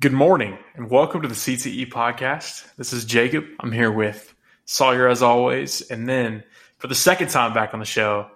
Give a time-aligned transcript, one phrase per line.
[0.00, 2.74] Good morning and welcome to the CTE podcast.
[2.76, 3.44] This is Jacob.
[3.60, 4.34] I'm here with
[4.64, 5.82] Sawyer as always.
[5.90, 6.42] And then
[6.78, 8.30] for the second time back on the show,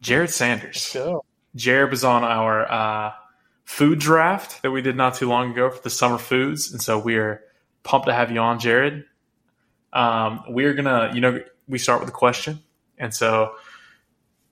[0.00, 0.92] Jared Sanders.
[0.94, 1.22] Go.
[1.54, 3.12] Jared was on our uh,
[3.66, 6.72] food draft that we did not too long ago for the summer foods.
[6.72, 7.42] And so we are
[7.82, 9.04] pumped to have you on, Jared.
[9.92, 12.60] Um, we're going to, you know, we start with a question.
[12.96, 13.56] And so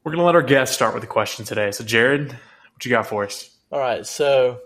[0.05, 1.71] we're going to let our guest start with a question today.
[1.71, 3.57] So, Jared, what you got for us?
[3.73, 4.07] All right.
[4.07, 4.61] So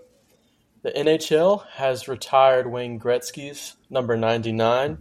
[0.83, 4.99] the NHL has retired Wayne Gretzky's number 99.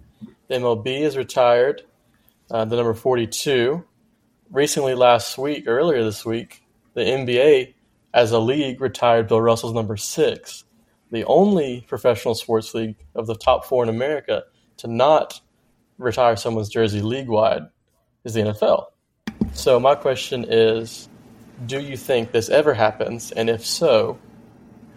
[0.47, 1.81] The MLB has retired
[2.51, 3.83] uh, the number 42.
[4.51, 6.63] Recently, last week, earlier this week,
[6.93, 7.73] the NBA,
[8.13, 10.65] as a league, retired Bill Russell's number six.
[11.09, 14.43] The only professional sports league of the top four in America
[14.77, 15.41] to not
[15.97, 17.63] retire someone's jersey league wide
[18.23, 18.85] is the NFL.
[19.53, 21.09] So, my question is
[21.65, 23.31] do you think this ever happens?
[23.31, 24.17] And if so,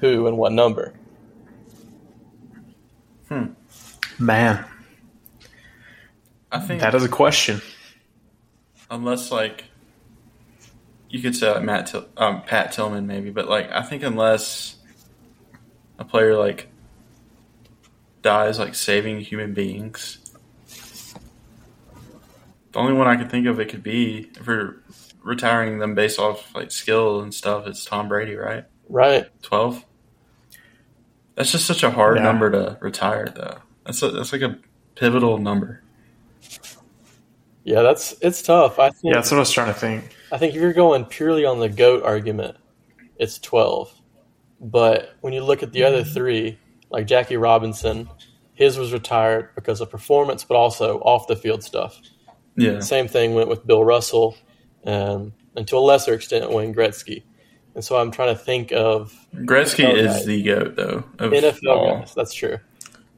[0.01, 0.95] who and what number?
[3.29, 3.47] Hmm.
[4.19, 4.65] Man,
[6.53, 7.61] I think that is a question.
[8.91, 9.65] unless like
[11.09, 14.77] you could say like Matt Till- um, Pat Tillman maybe, but like I think unless
[15.99, 16.69] a player like
[18.23, 20.19] dies like saving human beings,
[22.73, 24.83] the only one I could think of it could be if we're
[25.23, 27.67] retiring them based off like skill and stuff.
[27.67, 28.65] It's Tom Brady, right?
[28.89, 29.27] Right.
[29.43, 29.85] Twelve.
[31.35, 32.23] That's just such a hard Yeah.
[32.25, 33.59] number to retire, though.
[33.85, 34.59] That's a, that's like a
[34.95, 35.83] pivotal number.
[37.65, 38.79] Yeah, that's it's tough.
[38.79, 40.15] I think Yeah, that's what I was trying to think.
[40.31, 42.57] I think if you're going purely on the goat argument,
[43.17, 43.93] it's 12.
[44.61, 46.59] But when you look at the other three,
[46.91, 48.09] like Jackie Robinson,
[48.55, 52.01] his was retired because of performance, but also off the field stuff.
[52.57, 54.37] Yeah, Same thing went with Bill Russell,
[54.87, 57.25] um, and to a lesser extent, Wayne Gretzky.
[57.75, 60.27] And so I'm trying to think of Gretzky NFL is guys.
[60.27, 61.05] the goat, though.
[61.19, 61.99] NFL all.
[61.99, 62.15] guys.
[62.15, 62.59] That's true.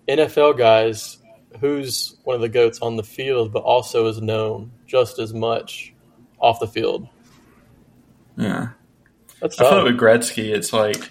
[0.08, 1.18] NFL guys,
[1.60, 5.92] who's one of the goats on the field, but also is known just as much
[6.38, 7.08] off the field.
[8.36, 8.68] Yeah.
[9.40, 11.10] That's I thought with Gretzky, it's like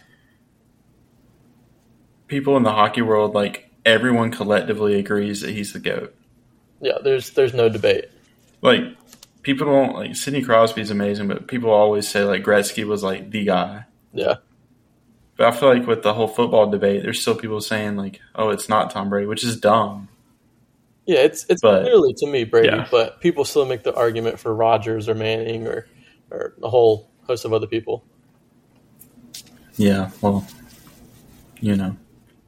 [2.28, 6.16] people in the hockey world, like everyone collectively agrees that he's the goat.
[6.82, 8.06] yeah, there's there's no debate.
[8.62, 8.82] Like
[9.46, 13.46] people don't like Sidney Crosby's amazing, but people always say like Gretzky was like the
[13.46, 13.86] guy.
[14.12, 14.36] Yeah,
[15.38, 18.50] But I feel like with the whole football debate, there's still people saying like, "Oh,
[18.50, 20.10] it's not Tom Brady," which is dumb.
[21.06, 22.88] yeah, it's it's But- clearly to me Brady, Yeah.
[22.90, 25.86] but people still make the argument for Rodgers or Manning or
[26.32, 28.04] or a whole host of other people.
[29.78, 30.48] Yeah, well,
[31.60, 31.96] you know.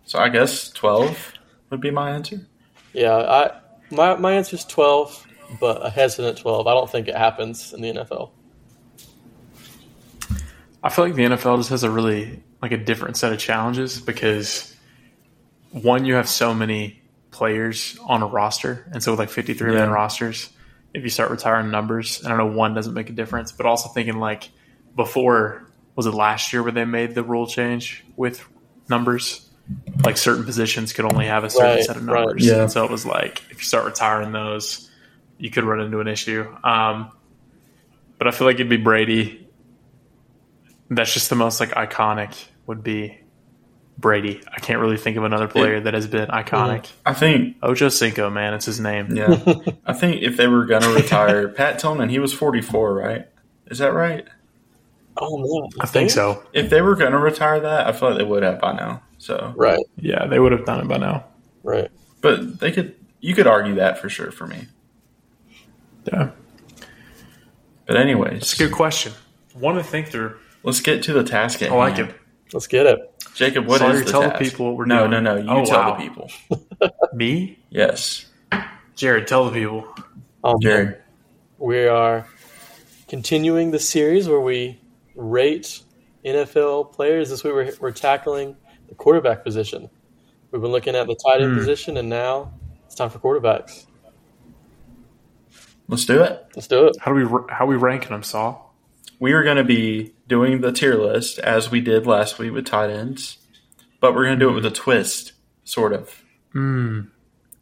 [0.05, 1.33] So I guess twelve
[1.69, 2.47] would be my answer.
[2.93, 3.59] Yeah, I
[3.91, 5.26] my my answer is twelve,
[5.59, 6.67] but a hesitant twelve.
[6.67, 8.31] I don't think it happens in the NFL.
[10.83, 13.99] I feel like the NFL just has a really like a different set of challenges
[13.99, 14.75] because
[15.71, 19.73] one, you have so many players on a roster, and so with like fifty three
[19.73, 20.49] man rosters,
[20.93, 23.89] if you start retiring numbers, and I know one doesn't make a difference, but also
[23.89, 24.49] thinking like
[24.95, 25.63] before
[25.95, 28.47] was it last year where they made the rule change with
[28.87, 29.49] numbers,
[30.05, 32.23] like certain positions could only have a certain Right, set of right.
[32.25, 32.61] numbers, Yeah.
[32.63, 34.86] and so it was like if you start retiring those,
[35.37, 36.47] you could run into an issue.
[36.63, 37.11] Um,
[38.17, 39.47] but I feel like it'd be Brady
[40.89, 43.19] that's just the most like iconic would be
[43.97, 44.41] Brady.
[44.55, 46.91] I can't really think of another player that has been iconic.
[47.05, 49.15] I think Ocho Cinco, man, it's his name.
[49.15, 49.43] Yeah.
[49.85, 53.27] I think if they were going to retire Pat Tillman, he was 44, right?
[53.67, 54.25] Is that right?
[55.19, 56.43] Oh man, I think so.
[56.53, 59.01] If they were going to retire that, I feel like they would have by now.
[59.17, 61.25] So, Right, Yeah, they would have done it by now.
[61.63, 61.89] right.
[62.21, 64.67] but they could, you could argue that for sure for me.
[66.11, 66.31] Yeah,
[67.85, 69.13] But anyways, it's a good question.
[69.53, 70.37] One to think through.
[70.63, 72.09] let's get to the task at I like hand.
[72.09, 72.15] it.
[72.53, 72.99] Let's get it.
[73.33, 74.41] Jacob, what is Sorry, the tell the task?
[74.41, 75.23] people what we're no, doing.
[75.23, 75.41] no, no.
[75.41, 75.97] You Oh, tell wow.
[75.97, 76.31] the people.
[77.13, 78.25] Me, Yes,
[78.95, 79.87] Jared, tell the people.
[80.43, 81.01] Um, Jared.
[81.57, 82.25] We are
[83.07, 84.79] continuing the series where we
[85.15, 85.81] rate
[86.23, 87.29] NFL players.
[87.29, 88.55] This week we're, we're tackling
[88.89, 89.89] the quarterback position.
[90.51, 91.57] We've been looking at the tight end Hmm.
[91.57, 92.53] position, and now
[92.85, 93.85] it's time for quarterbacks.
[95.87, 96.45] Let's do it.
[96.55, 96.97] Let's do it.
[96.99, 98.75] How do we how we ranking them, Saul?
[99.19, 102.65] We are going to be doing the tier list as we did last week with
[102.65, 103.37] tight ends,
[103.99, 105.31] but we're going to do it with a twist,
[105.63, 106.23] sort of.
[106.53, 107.09] Mm,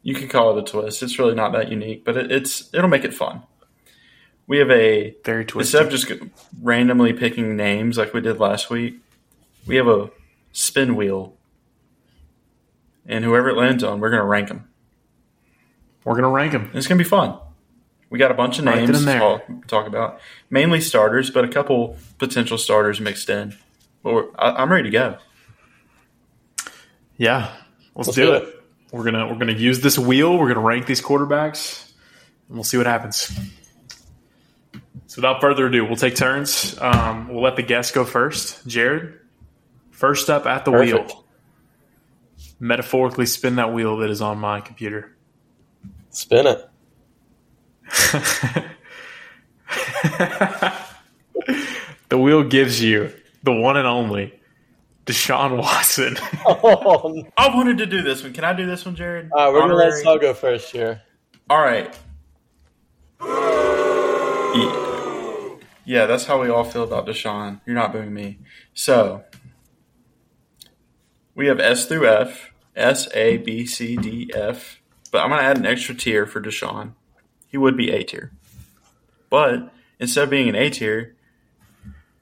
[0.02, 1.02] You could call it a twist.
[1.02, 3.42] It's really not that unique, but it, it's it'll make it fun.
[4.48, 6.12] We have a very twist instead of just
[6.62, 8.96] randomly picking names like we did last week,
[9.66, 10.10] we have a
[10.52, 11.36] spin wheel,
[13.06, 14.68] and whoever it lands on, we're going to rank them.
[16.04, 16.70] We're gonna rank them.
[16.74, 17.36] It's going to be fun.
[18.08, 21.48] We got a bunch of names in to talk, talk about, mainly starters, but a
[21.48, 23.56] couple potential starters mixed in.
[24.02, 25.18] But we're, I, I'm ready to go.
[27.16, 27.52] Yeah,
[27.94, 28.42] let's, Let's do do it.
[28.44, 28.62] it.
[28.92, 30.38] We're gonna we're gonna use this wheel.
[30.38, 31.90] We're gonna rank these quarterbacks,
[32.48, 33.36] and we'll see what happens.
[35.08, 36.76] So without further ado, we'll take turns.
[36.80, 38.66] Um, we'll let the guests go first.
[38.66, 39.18] Jared,
[39.90, 41.08] first up at the Perfect.
[41.12, 41.24] wheel.
[42.60, 45.16] Metaphorically, spin that wheel that is on my computer.
[46.10, 46.68] Spin it.
[52.08, 53.12] the wheel gives you
[53.42, 54.32] the one and only
[55.06, 56.16] Deshaun Watson.
[56.48, 57.24] Oh.
[57.36, 58.32] I wanted to do this one.
[58.32, 59.30] Can I do this one, Jared?
[59.32, 60.02] All right, we're gonna let Honorary?
[60.02, 61.02] Saul go first here.
[61.50, 61.92] All right.
[64.56, 65.56] Yeah.
[65.84, 67.60] yeah, that's how we all feel about Deshaun.
[67.66, 68.38] You're not booing me.
[68.74, 69.24] So
[71.34, 74.80] we have S through F, S, A, B, C, D, F.
[75.10, 76.92] But I'm gonna add an extra tier for Deshaun.
[77.48, 78.32] He would be A tier.
[79.30, 81.14] But instead of being an A tier,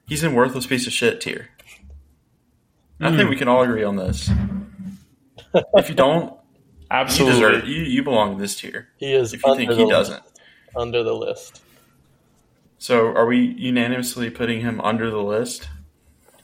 [0.07, 1.49] he's in worthless piece of shit tier.
[2.99, 3.29] I think hmm.
[3.29, 4.29] we can all agree on this.
[5.73, 6.37] if you don't, you
[6.91, 7.39] Absolutely.
[7.39, 8.87] deserve you, you belong in this tier.
[8.97, 9.89] He is If you think he list.
[9.89, 10.23] doesn't.
[10.75, 11.61] Under the list.
[12.77, 15.67] So are we unanimously putting him under the list?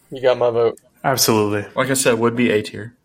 [0.10, 0.80] You got my vote.
[1.04, 1.69] Absolutely.
[1.75, 2.95] Like I said, would be A tier,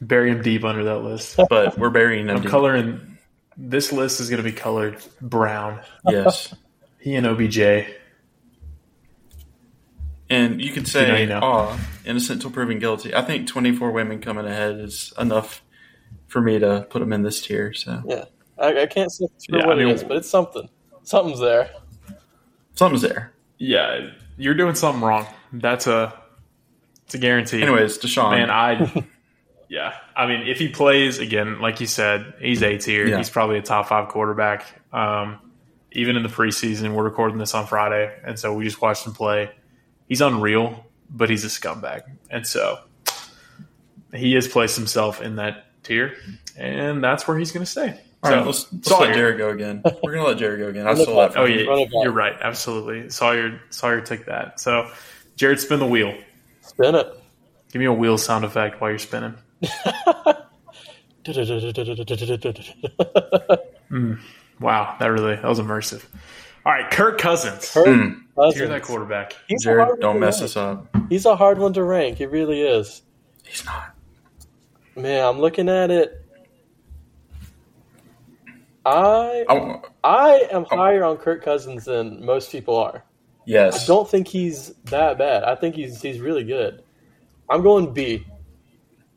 [0.00, 1.38] Bury him deep under that list.
[1.48, 2.36] but we're burying him.
[2.36, 2.50] I'm deep.
[2.50, 3.13] coloring.
[3.56, 5.80] This list is going to be colored brown.
[6.08, 6.54] Yes,
[6.98, 7.58] He and OBJ.
[10.30, 11.40] and you could say, You know, you know.
[11.42, 15.62] "Oh, innocent till proven guilty." I think 24 women coming ahead is enough
[16.26, 17.72] for me to put them in this tier.
[17.74, 18.24] So Yeah.
[18.58, 20.68] I, I can't say for Yeah, what I mean- is, but it's something.
[21.02, 21.70] Something's there.
[22.74, 23.32] something's there.
[23.58, 25.26] Yeah, you're doing something wrong.
[25.52, 26.12] That's a
[27.04, 27.62] it's a guarantee.
[27.62, 28.30] Anyways, Deshaun.
[28.30, 29.04] man, I
[29.74, 29.94] yeah.
[30.16, 33.06] I mean, if he plays again, like you said, he's A tier.
[33.08, 33.16] Yeah.
[33.18, 34.64] He's probably a top five quarterback.
[34.92, 35.40] Um,
[35.90, 39.12] even in the preseason, we're recording this on Friday, and so we just watched him
[39.14, 39.50] play.
[40.08, 42.78] He's unreal, but he's a scumbag, and so
[44.12, 46.14] he has placed himself in that tier,
[46.56, 47.98] and that's where he's going to stay.
[48.22, 49.06] all so, right, let's, let's Sawyer.
[49.08, 49.82] let Jared go again.
[50.02, 50.86] We're gonna let Jared go again.
[50.86, 52.02] I Run stole that from Oh yeah, Run it back.
[52.04, 52.34] you're right.
[52.40, 53.60] Absolutely, Sawyer.
[53.70, 54.60] Sawyer took that.
[54.60, 54.88] So,
[55.36, 56.14] Jared, spin the wheel.
[56.60, 57.06] Spin it.
[57.72, 59.34] Give me a wheel sound effect while you're spinning.
[64.60, 66.04] Wow, that really that was immersive.
[66.66, 67.70] All right, Kirk Cousins.
[67.72, 68.20] Kirk Mm.
[68.36, 68.54] Cousins.
[68.56, 69.36] Hear that quarterback.
[69.48, 70.44] He's a Jared, hard don't one to mess rank.
[70.44, 70.96] us up.
[71.08, 72.18] He's a hard one to rank.
[72.18, 73.02] He really is.
[73.44, 73.94] He's not.
[74.96, 76.20] Man, I'm looking at it.
[78.86, 83.02] I I, I am higher on Kirk Cousins than most people are.
[83.46, 83.84] Yes.
[83.84, 85.44] I don't think he's that bad.
[85.44, 86.82] I think he's he's really good.
[87.50, 88.26] I'm going B.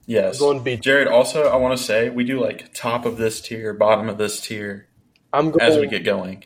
[0.08, 0.36] Yes.
[0.36, 0.78] I'm going B.
[0.78, 4.18] Jared, also, I want to say we do like top of this tier, bottom of
[4.18, 4.88] this tier
[5.34, 6.46] I'm going as we get going.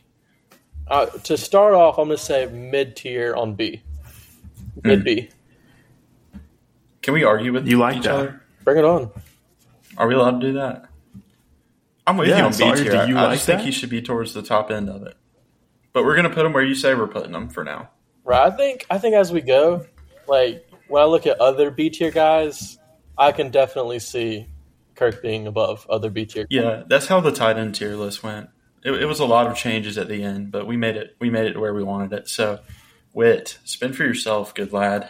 [0.88, 1.96] uh, to start off.
[1.98, 3.82] I'm going to say mid tier on B.
[4.82, 5.04] Mid Hmm.
[5.04, 5.28] B.
[7.02, 8.14] Can we argue with You like each that?
[8.14, 8.42] other?
[8.64, 9.10] Bring it on.
[9.96, 10.86] Are we allowed to do that?
[12.06, 12.90] I'm with Yeah, you on B tier.
[12.92, 15.02] do I, you I like just think he should be towards the top end of
[15.04, 15.16] it.
[15.92, 17.90] But we're gonna put him where you say we're putting him for now.
[18.24, 18.40] Right.
[18.52, 19.84] I think I think as we go,
[20.26, 22.78] like when I look at other B tier guys,
[23.18, 24.46] I can definitely see
[24.94, 26.46] Kirk being above other B tier.
[26.50, 28.48] Yeah, that's how the tight end tier list went.
[28.84, 31.16] It, it was a lot of changes at the end, but we made it.
[31.20, 32.28] We made it where we wanted it.
[32.28, 32.60] So,
[33.12, 35.08] wit, spin for yourself, good lad.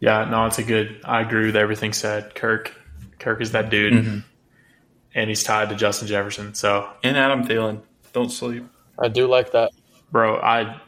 [0.00, 1.00] Yeah, no, it's a good.
[1.04, 2.34] I agree with everything said.
[2.34, 2.74] Kirk,
[3.18, 4.24] Kirk is that dude, Mhm.
[5.14, 6.54] and he's tied to Justin Jefferson.
[6.54, 8.64] So, And Adam Thielen, don't sleep.
[8.98, 9.72] I do like that.
[10.12, 10.80] bro, I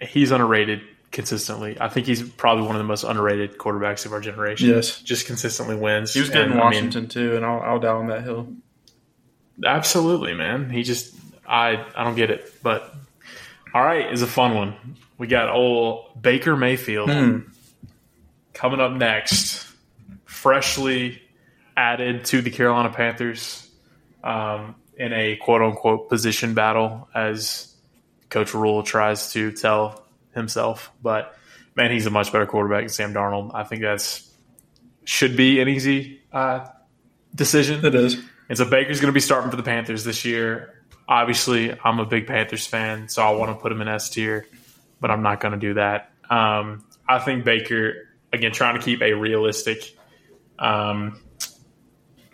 [0.00, 0.80] he's underrated
[1.16, 1.76] consistently.
[1.80, 4.68] I think he's probably one of the most underrated quarterbacks of our generation.
[4.68, 5.00] Yes.
[5.00, 6.14] just consistently wins.
[6.14, 8.22] He was good And, in I mean, Washington too, and I'll, I'll die on that
[8.22, 8.46] hill.
[9.64, 10.70] Absolutely, man.
[10.70, 11.14] He just
[11.48, 12.52] I I don't get it.
[12.62, 12.94] But
[13.74, 14.96] all right, is a fun one.
[15.18, 17.38] We got old Baker Mayfield Hmm.
[18.52, 19.66] coming up next.
[20.26, 21.20] Freshly
[21.76, 23.68] added to the Carolina Panthers
[24.22, 27.74] um, in a quote unquote position battle as
[28.28, 30.05] Coach Rhule tries to tell
[30.36, 30.92] himself.
[31.02, 31.34] But
[31.74, 33.52] man, he's a much better quarterback than Sam Darnold.
[33.54, 34.30] I think that's
[35.04, 36.66] should be an easy uh,
[37.34, 37.84] decision.
[37.84, 38.18] It is.
[38.48, 40.84] And so Baker's going to be starting for the Panthers this year.
[41.08, 44.46] Obviously, I'm a big Panthers fan, so I want to put him in S tier,
[45.00, 46.10] but I'm not going to do that.
[46.28, 49.96] Um, I think Baker, again, trying to keep a realistic
[50.58, 51.20] um,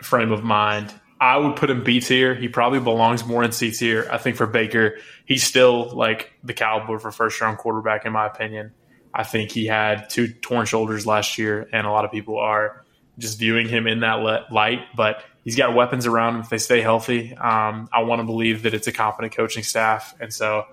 [0.01, 0.93] frame of mind.
[1.23, 2.35] I would put him B tier.
[2.35, 4.05] He probably belongs more in C tier.
[4.11, 8.25] I think for Baker, he's still like the caliber for first round quarterback, in my
[8.25, 8.73] opinion.
[9.13, 12.83] I think he had two torn shoulders last year, and a lot of people are
[13.17, 14.15] just viewing him in that
[14.51, 14.81] light.
[14.97, 17.33] But he's got weapons around him if they stay healthy.
[17.35, 20.65] Um, I want to believe that it's a competent coaching staff, and so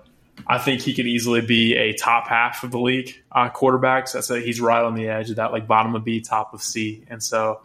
[0.45, 4.11] I think he could easily be a top half of the league uh, quarterbacks.
[4.11, 6.61] That's a, he's right on the edge of that, like bottom of B, top of
[6.61, 7.05] C.
[7.07, 7.61] And so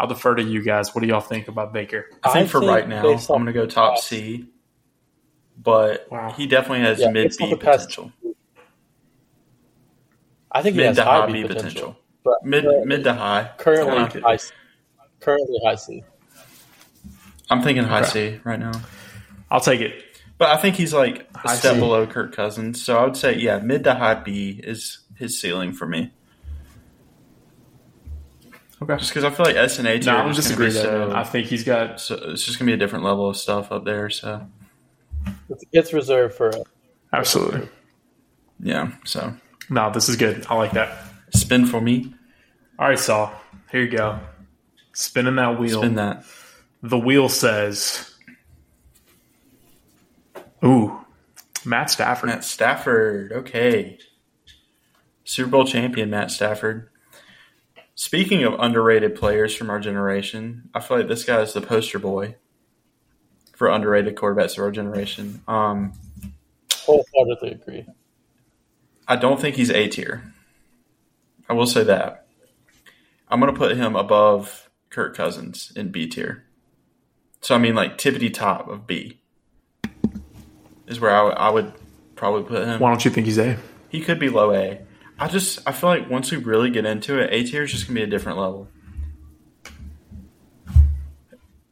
[0.00, 0.94] I'll defer to you guys.
[0.94, 2.06] What do y'all think about Baker?
[2.22, 4.46] I think I for think right now, I'm going to go top past- C,
[5.60, 6.30] but Wow.
[6.30, 8.12] he definitely has Yeah, mid based B the past- potential.
[10.52, 11.62] I think he has to high high B B potential.
[11.64, 11.96] potential.
[12.24, 13.50] But Mid mid to high.
[13.58, 14.22] currently I like it.
[14.22, 14.52] high C.
[15.20, 16.04] Currently high C.
[17.50, 18.36] I'm thinking high Okay.
[18.36, 18.72] C right now.
[19.50, 20.04] I'll take it.
[20.36, 21.80] But I think he's like a step C.
[21.80, 22.82] below Kirk Cousins.
[22.82, 26.12] So I would say, yeah, mid to high B is his ceiling for me.
[28.80, 28.96] Okay.
[28.96, 30.88] Just because I feel like S and A No, I don't is disagree going to
[30.90, 31.10] with be that.
[31.12, 31.16] so.
[31.16, 32.00] I think he's got.
[32.00, 32.14] so.
[32.14, 34.08] It's just going to be a different level of stuff up there.
[34.10, 34.46] So
[35.48, 36.62] It's, it's reserved for us.
[37.12, 37.68] Absolutely.
[38.60, 38.92] yeah.
[39.04, 39.34] So
[39.68, 40.46] No, this is good.
[40.48, 40.96] I like that.
[41.34, 42.14] spin for me.
[42.78, 43.32] All right, Saul.
[43.72, 44.20] Here you go.
[44.92, 45.80] Spinning that wheel.
[45.80, 46.24] Spin that.
[46.82, 48.14] The wheel says,
[50.64, 51.04] "Ooh,
[51.64, 53.32] Matt Stafford." Matt Stafford.
[53.32, 53.98] Okay.
[55.24, 56.88] Super Bowl champion Matt Stafford.
[58.02, 61.98] Speaking of underrated players from our generation, I feel like this guy is the poster
[61.98, 62.36] boy
[63.56, 65.42] for underrated quarterbacks of our generation.
[65.48, 65.94] Um,
[66.86, 67.86] Wholeheartedly agree.
[69.08, 70.32] I don't think he's A tier.
[71.48, 72.28] I will say that.
[73.26, 76.44] I'm going to put him above Kirk Cousins in B tier.
[77.40, 79.20] So, I mean, like, tippity top of B
[80.86, 81.72] is where I, would- I would
[82.14, 82.78] probably put him.
[82.78, 83.58] Why don't you think he's A?
[83.88, 84.82] He could be low A.
[85.18, 87.86] I just I feel like once we really get into it, A tier is just
[87.86, 88.68] gonna be a different level.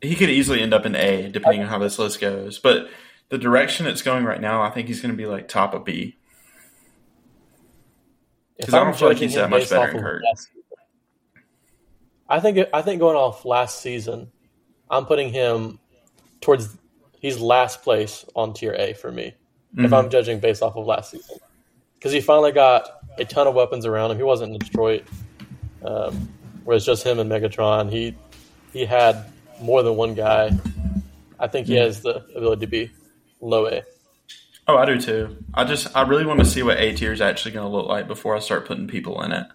[0.00, 2.58] He could easily end up in A, depending on how this list goes.
[2.58, 2.88] But
[3.28, 6.16] the direction it's going right now, I think he's gonna be like top of B.
[8.56, 10.22] Because I don't feel like he's that much better than Kirk.
[12.28, 14.32] I think I think going off last season,
[14.90, 15.78] I'm putting him
[16.40, 16.76] towards
[17.20, 19.34] he's last place on tier A for me.
[19.76, 19.96] If Mhm.
[19.96, 21.36] I'm judging based off of last season,
[21.94, 22.88] because he finally got
[23.18, 24.16] a ton of weapons around him.
[24.16, 25.04] He wasn't in Detroit,
[25.84, 26.28] um,
[26.64, 27.90] where it's just him and Megatron.
[27.90, 28.16] He
[28.72, 30.50] he had more than one guy.
[31.38, 32.90] I think he has the ability to be
[33.40, 33.82] low A.
[34.68, 35.36] Oh, I do too.
[35.54, 38.08] I just I really want to see what A tier is actually gonna look like
[38.08, 39.46] before I start putting people in it.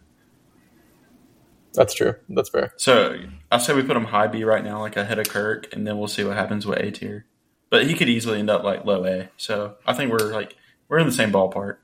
[1.74, 2.15] That's true.
[2.30, 2.74] That's fair.
[2.77, 3.18] So
[3.51, 5.98] I say we put him high B right now, like ahead of Kirk, and then
[5.98, 7.25] we'll see what happens with A tier.
[7.70, 9.30] But he could easily end up like low A.
[9.38, 10.56] So I think we're like
[10.88, 11.77] we're in the same ballpark.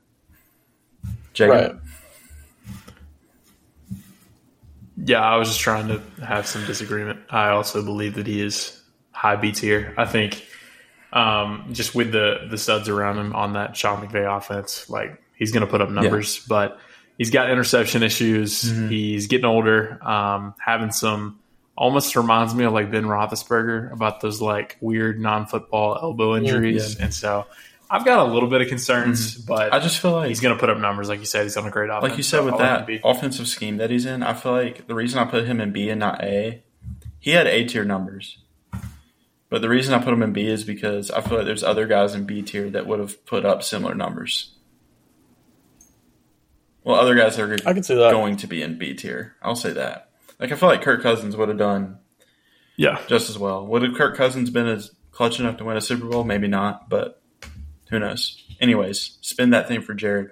[1.38, 1.72] Jacob.
[1.72, 1.80] Right.
[5.04, 7.20] Yeah, I was just trying to have some disagreement.
[7.30, 9.94] I also believe that he is high B tier.
[9.96, 10.44] I think
[11.12, 15.52] um, just with the the studs around him on that Sean McVay offense, like he's
[15.52, 16.80] going to put up numbers, but
[17.16, 18.62] he's got interception issues.
[18.90, 21.38] He's getting older, um, having some.
[21.76, 26.96] Almost reminds me of like Ben Roethlisberger about those like weird non football elbow injuries,
[26.98, 27.46] and so
[27.90, 29.46] I've got a little bit of concerns, mm-hmm.
[29.46, 31.44] but I just feel like he's going to put up numbers, like you said.
[31.44, 32.02] He's on a great offense.
[32.02, 34.52] like you said so with I like that offensive scheme that he's in, I feel
[34.52, 36.62] like the reason I put him in B and not A,
[37.18, 38.38] he had A tier numbers.
[39.50, 41.86] But the reason I put him in B is because I feel like there's other
[41.86, 44.54] guys in B tier that would have put up similar numbers.
[46.84, 48.12] Well, other guys that are I can see that.
[48.12, 49.36] going to be in B tier.
[49.42, 50.10] I'll say that.
[50.38, 51.98] Like I feel like Kirk Cousins would have done
[52.78, 53.66] yeah, just as well.
[53.66, 56.22] Would have Kirk Cousins been as clutch enough to win a Super Bowl?
[56.22, 57.17] Maybe not, but
[57.90, 58.42] who knows?
[58.60, 60.30] Anyways, spin that thing for Jared.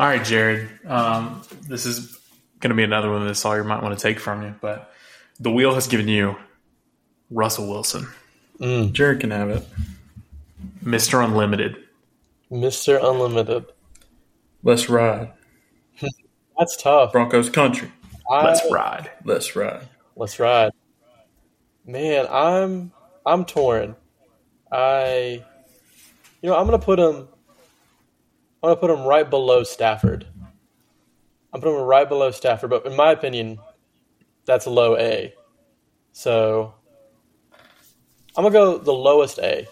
[0.00, 0.68] All right, Jared.
[0.86, 2.18] Um, this is
[2.60, 4.92] going to be another one that Sawyer might want to take from you, but
[5.38, 6.36] the wheel has given you
[7.30, 8.06] Russell Wilson,
[8.60, 8.92] Mm.
[8.92, 9.66] Jared can have it.
[10.84, 11.24] Mr.
[11.24, 11.76] Unlimited.
[12.50, 13.02] Mr.
[13.02, 13.64] Unlimited.
[14.62, 15.32] Let's ride.
[16.58, 17.10] That's tough.
[17.12, 17.90] Broncos country.
[18.30, 19.10] I- Let's ride.
[19.24, 19.88] Let's ride.
[20.14, 20.70] Let's ride.
[21.84, 22.91] Man, I'm
[23.24, 23.96] I'm torn.
[24.70, 25.44] I
[26.40, 27.28] you know, I'm gonna put him
[28.62, 30.26] I'm gonna put him right below Stafford.
[31.52, 33.58] I'm putting him right below Stafford, but in my opinion,
[34.46, 35.34] that's a low A.
[36.12, 36.74] So
[38.36, 39.66] I'm gonna go the lowest A.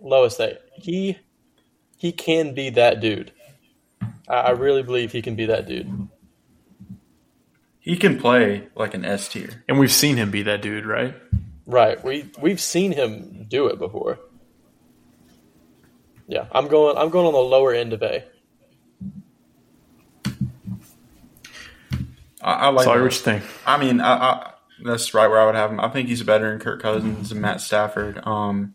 [0.00, 0.58] Lowest A.
[0.74, 1.18] He
[1.96, 3.32] he can be that dude.
[4.28, 6.08] I, I really believe he can be that dude.
[7.80, 9.62] He can play like an S tier.
[9.68, 11.14] And we've seen him be that dude, right?
[11.66, 12.02] Right.
[12.04, 14.18] We we've seen him do it before.
[16.26, 18.24] Yeah, I'm going I'm going on the lower end of A.
[22.42, 22.84] I, I like.
[22.84, 23.04] Sawyer, that.
[23.04, 23.44] what you think?
[23.66, 24.52] I mean, I, I,
[24.84, 25.80] that's right where I would have him.
[25.80, 28.20] I think he's better than Kirk Cousins and Matt Stafford.
[28.26, 28.74] Um,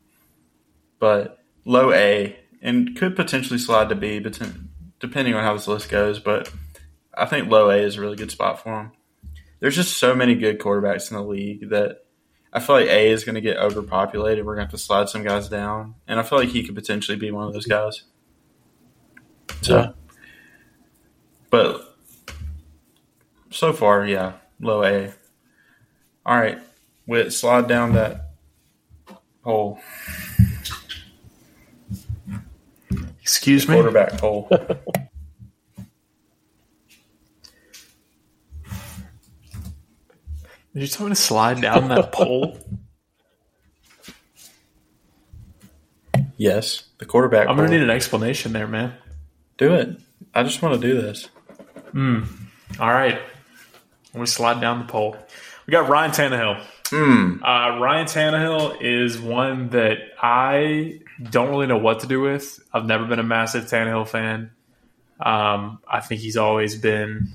[0.99, 4.19] but low A and could potentially slide to B,
[4.99, 6.19] depending on how this list goes.
[6.19, 6.51] But
[7.15, 8.91] I think low A is a really good spot for him.
[9.59, 12.05] There's just so many good quarterbacks in the league that
[12.51, 14.45] I feel like A is going to get overpopulated.
[14.45, 16.75] We're going to have to slide some guys down, and I feel like he could
[16.75, 18.03] potentially be one of those guys.
[19.61, 19.91] So, Yeah.
[21.51, 21.95] but
[23.51, 25.13] so far, yeah, low A.
[26.25, 26.59] All right,
[27.07, 28.31] Wit, slide down that
[29.43, 29.79] hole,
[33.21, 33.75] Excuse me.
[33.75, 34.49] quarterback hole.
[40.73, 42.57] Did you tell me to slide down that pole?
[46.37, 47.47] yes, the quarterback.
[47.47, 48.93] I'm gonna need an explanation there, man.
[49.57, 49.99] do it.
[50.33, 51.27] I just want to do this.
[52.79, 53.19] All right.
[54.13, 55.17] We slide down the pole.
[55.67, 56.63] We got Ryan Tannehill.
[56.89, 57.43] Hmm.
[57.43, 60.99] Uh, Ryan Tannehill is one that I
[61.29, 62.59] don't really know what to do with.
[62.73, 64.51] I've never been a massive Tannehill fan.
[65.19, 67.29] Um, I think he's always been.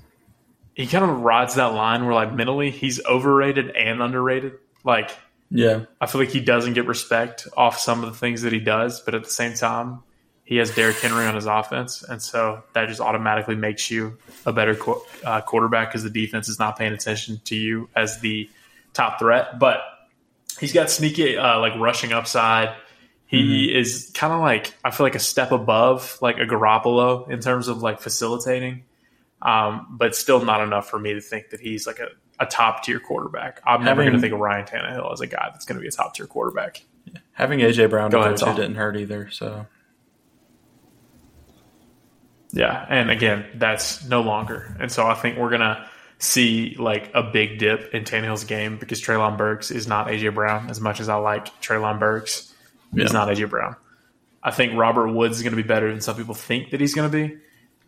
[0.75, 4.55] He kind of rides that line where, like, mentally, he's overrated and underrated.
[4.85, 5.11] Like,
[5.51, 5.85] Yeah.
[6.01, 9.01] I feel like he doesn't get respect off some of the things that he does,
[9.01, 10.01] but at the same time,
[10.43, 14.53] he has Derrick Henry on his offense, and so that just automatically makes you a
[14.53, 18.51] better qu- uh, quarterback because the defense is not paying attention to you as the
[18.93, 19.59] top threat.
[19.59, 19.81] But
[20.61, 22.75] he's got sneaky uh, like rushing upside.
[23.27, 27.41] He is kind of like I feel like a step above like a Garoppolo in
[27.41, 28.85] terms of like facilitating,
[29.45, 32.09] um, but still not enough for me to think that he's like a,
[32.41, 33.61] a top tier quarterback.
[33.65, 35.89] I'm never going to think of Ryan Tannehill as a guy that's going to be
[35.89, 36.85] a top tier quarterback.
[37.33, 39.31] Having AJ Brown Go ahead, go didn't hurt either.
[39.31, 39.67] So
[42.53, 44.77] Yeah, and again, that's no longer.
[44.81, 49.01] And so I think we're gonna see like a big dip in Tannehill's game because
[49.01, 52.55] Treylon Burks is not AJ Brown as much as I like Treylon Burks.
[52.95, 53.19] He's Yeah.
[53.19, 53.77] not AJ Brown.
[54.43, 56.95] I think Robert Woods is going to be better than some people think that he's
[56.95, 57.37] going to be.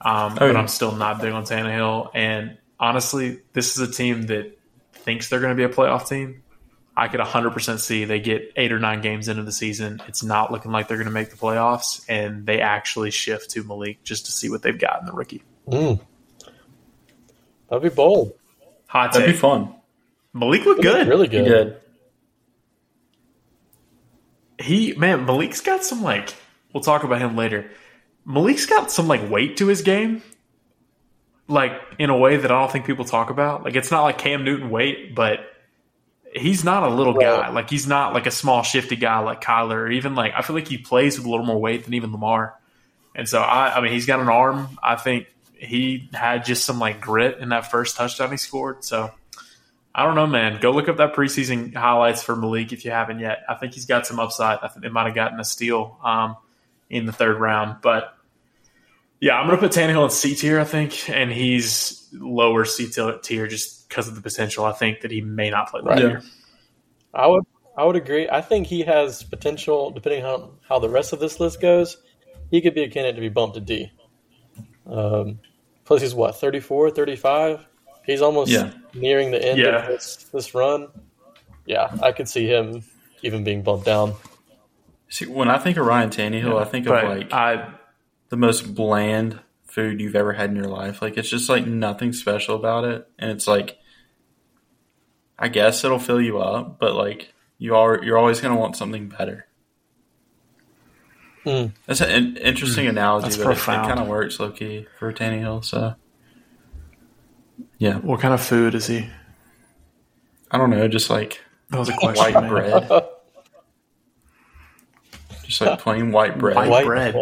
[0.00, 0.58] Um, but yeah.
[0.58, 2.10] I'm still not big on Tannehill.
[2.14, 4.58] And honestly, this is a team that
[4.92, 6.42] thinks they're going to be a playoff team.
[6.98, 10.00] I could 100% see they get eight or nine games into the season.
[10.08, 13.62] It's not looking like they're going to make the playoffs, and they actually shift to
[13.64, 15.42] Malik just to see what they've got in the rookie.
[15.68, 16.00] Mm.
[17.68, 18.32] That'd be bold.
[18.86, 19.34] Hot that'd take.
[19.34, 19.74] be fun.
[20.32, 21.06] Malik looked good.
[21.09, 21.44] Really He good.
[21.44, 21.76] did.
[24.66, 26.35] He man, Malik's got some like.
[26.72, 27.70] We'll talk about him later.
[28.26, 30.22] Malik's got some like weight to his game,
[31.48, 33.64] like in a way that I don't think people talk about.
[33.64, 35.40] Like it's not like Cam Newton weight, but
[36.34, 37.50] he's not a little guy.
[37.50, 40.56] Like he's not like a small shifty guy like Kyler, or even like I feel
[40.56, 42.54] like he plays with a little more weight than even Lamar.
[43.14, 44.76] And so I, I mean, he's got an arm.
[44.82, 48.84] I think he had just some like grit in that first touchdown he scored.
[48.84, 49.12] So
[49.94, 50.60] I don't know, man.
[50.60, 53.44] Go look up that preseason highlights for Malik if you haven't yet.
[53.48, 54.58] I think he's got some upside.
[54.62, 56.36] I think they might have gotten a steal um,
[56.90, 58.15] in the third round, but
[59.20, 62.88] yeah, I'm going to put Tannehill in C tier, I think, and he's lower C
[63.22, 64.64] tier just because of the potential.
[64.64, 65.96] I think that he may not play Right.
[65.96, 66.09] this Yeah.
[66.11, 66.22] year.
[67.14, 67.44] I would
[67.79, 68.26] I would agree.
[68.31, 71.98] I think he has potential, depending on how the rest of this list goes.
[72.50, 73.92] He could be a candidate to be bumped to D.
[74.90, 75.40] Um,
[75.85, 77.66] plus, he's what 34, 35?
[78.07, 78.70] He's almost Yeah.
[78.94, 79.83] nearing the end Yeah.
[79.83, 80.88] of this this run.
[81.66, 82.83] Yeah, I could see him
[83.22, 84.14] even being bumped down.
[85.11, 87.68] See, when I think of Ryan Tannehill, I think of like I,
[88.28, 91.02] the most bland food you've ever had in your life.
[91.02, 93.78] Like it's just like nothing special about it, and it's like,
[95.38, 99.08] I guess it'll fill you up, but like you are, you're always gonna want something
[99.08, 99.46] better.
[101.44, 101.72] Mm.
[101.86, 103.86] That's an in- interesting analogy, That's but it, profound.
[103.88, 105.64] kind of works low key for Tannehill.
[105.64, 105.94] So,
[107.78, 109.08] yeah, what kind of food is he?
[110.50, 112.16] I don't know, just like That was a question.
[112.16, 112.48] white man.
[112.48, 113.04] bread,
[115.44, 117.14] just like plain white bread, White White bread.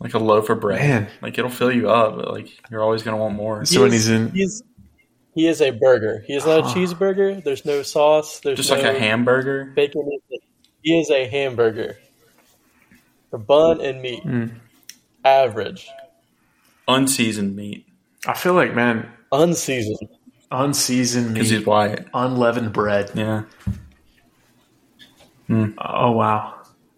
[0.00, 0.80] Like a loaf of bread.
[0.80, 1.08] Man.
[1.22, 3.64] Like it'll fill you up, but like you're always gonna want more.
[3.64, 4.62] So when he's in, He's
[5.34, 6.24] he is a burger.
[6.26, 6.74] He is not a Ah.
[6.74, 7.42] cheeseburger.
[7.44, 8.40] There's no sauce.
[8.40, 9.66] There's Just no like a hamburger.
[9.76, 10.08] bacon.
[10.82, 11.96] He is a hamburger.
[13.30, 14.52] The bun and meat, Mm.
[15.24, 15.86] average,
[16.88, 17.86] unseasoned meat
[18.26, 19.98] I feel like man, unseasoned.
[20.50, 22.06] unseasoned because he's meat, white.
[22.14, 23.10] unleavened bread.
[23.14, 23.42] Yeah,
[25.50, 26.54] Oh wow,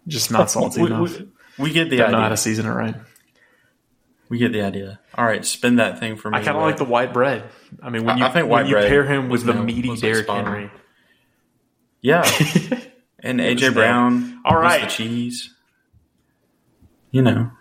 [0.07, 1.17] just not salty we, enough.
[1.57, 2.95] We, get the Don't know how to season it right.
[4.29, 4.99] We get the idea.
[5.15, 6.37] All right, spin that thing for me.
[6.37, 7.43] I kind of like the white bread.
[7.83, 9.53] I mean, when I- you I think when white you bread pair him with the
[9.53, 10.27] no- meaty Derrick.
[10.29, 10.71] Henry.
[12.01, 12.21] yeah,
[13.19, 14.41] and AJ Brown.
[14.45, 15.53] All was the cheese.
[17.11, 17.51] You know.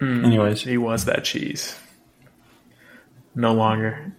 [0.00, 0.24] Mm.
[0.24, 1.78] Anyways, He was that cheese.
[3.34, 4.14] No longer.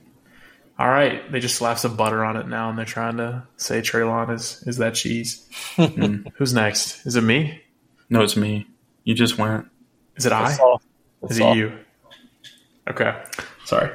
[0.80, 3.82] All right, they just slap some butter on it now, and they're trying to say
[3.82, 5.48] Treylon is is that cheese.
[5.76, 6.32] Mm.
[6.36, 7.06] Who's next?
[7.08, 7.62] Is it me?
[8.10, 8.68] no, it's me.
[9.04, 9.68] You just went.
[10.16, 10.48] Is it I?
[10.50, 10.86] It's soft.
[11.24, 11.58] It's Is soft.
[11.58, 11.78] it you?
[12.90, 13.22] Okay,
[13.66, 13.92] sorry.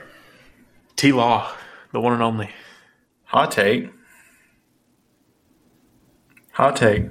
[0.96, 1.50] T Law,
[1.92, 2.50] the one and only.
[3.24, 3.90] Hot take.
[6.52, 7.04] Hot take.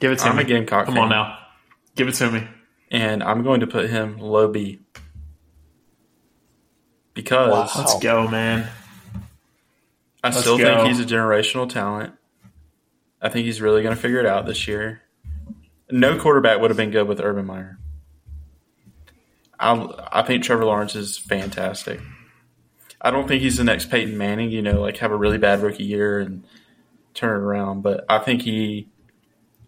[0.00, 0.42] Give it to I'm me.
[0.42, 1.04] a Gamecock Come fan.
[1.04, 1.38] on now.
[1.94, 2.46] Give it to me.
[2.90, 4.80] and I'm going to put him low B
[7.14, 7.80] because Wow.
[7.82, 8.68] Let's go, man.
[10.24, 10.64] I Let's still go.
[10.84, 12.14] think he's a generational talent.
[13.20, 15.02] I think he's really going to figure it out this year.
[15.92, 17.78] No quarterback would have been good with Urban Meyer.
[19.60, 22.00] I I think Trevor Lawrence is fantastic.
[23.00, 24.50] I don't think he's the next Peyton Manning.
[24.50, 26.44] You know, like have a really bad rookie year and
[27.14, 27.82] turn it around.
[27.82, 28.88] But I think he,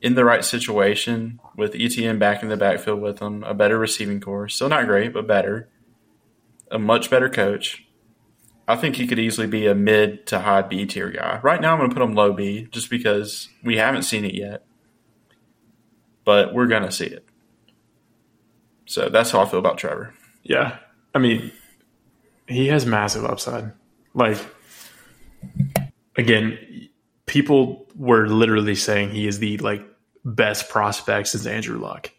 [0.00, 4.20] in the right situation, with ETN back in the backfield with him, a better receiving
[4.20, 5.68] corps, still not great, but better,
[6.70, 7.86] a much better coach.
[8.66, 11.38] I think he could easily be a mid to high B tier guy.
[11.42, 14.34] Right now, I'm going to put him low B just because we haven't seen it
[14.34, 14.64] yet,
[16.24, 17.26] but we're going to see it.
[18.86, 20.14] So that's how I feel about Trevor.
[20.42, 20.78] Yeah.
[21.14, 21.52] I mean,
[22.46, 23.72] he has massive upside.
[24.14, 24.38] Like,
[26.16, 26.88] again,
[27.26, 29.82] people were literally saying he is the like
[30.24, 32.10] best prospect since Andrew Luck.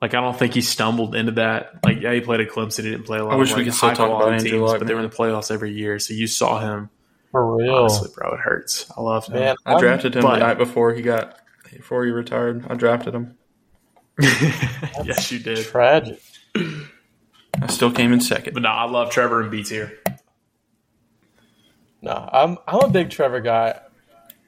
[0.00, 1.78] Like, I don't think he stumbled into that.
[1.84, 2.82] Like, yeah, he played at Clemson.
[2.82, 4.50] He didn't play a lot I wish of we could still talk about quality Andrew
[4.50, 5.98] teams, Luck, but they were in the playoffs every year.
[6.00, 6.90] So you saw him.
[7.30, 7.74] For real.
[7.74, 8.90] Honestly, bro, it hurts.
[8.96, 9.34] I love him.
[9.34, 11.38] Man, I drafted him but- the night before he got
[11.72, 12.66] before he retired.
[12.68, 13.38] I drafted him.
[15.04, 15.64] yes, you did.
[15.66, 16.20] tragic.
[16.54, 18.54] I still came in second.
[18.54, 19.98] But no, I love Trevor and Beats here.
[22.02, 23.78] No, I'm I'm a big Trevor guy,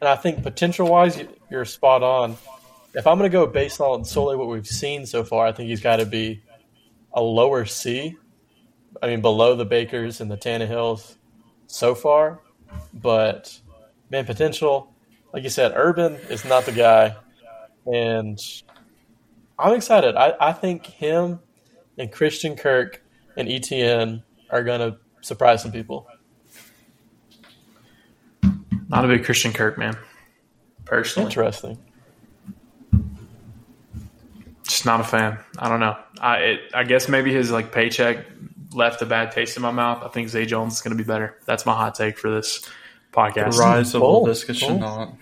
[0.00, 2.36] and I think potential wise, you're spot on.
[2.94, 5.68] If I'm going to go based on solely what we've seen so far, I think
[5.68, 6.42] he's got to be
[7.12, 8.16] a lower C.
[9.02, 11.16] I mean, below the Bakers and the Tannehills
[11.66, 12.40] so far,
[12.92, 13.60] but
[14.10, 14.90] man, potential.
[15.32, 17.16] Like you said, Urban is not the guy,
[17.86, 18.38] and
[19.58, 20.16] I'm excited.
[20.16, 21.40] I, I think him
[21.98, 23.02] and Christian Kirk
[23.36, 26.06] and ETN are going to surprise some people.
[28.88, 29.96] Not a big Christian Kirk man,
[30.84, 31.26] personally.
[31.28, 31.78] Interesting.
[34.64, 35.38] Just not a fan.
[35.58, 35.96] I don't know.
[36.20, 38.24] I it, I guess maybe his like paycheck
[38.72, 40.02] left a bad taste in my mouth.
[40.02, 41.38] I think Zay Jones is going to be better.
[41.46, 42.70] That's my hot take for this The
[43.12, 43.58] podcast.
[43.58, 45.16] rise of Bold, Laviska bold.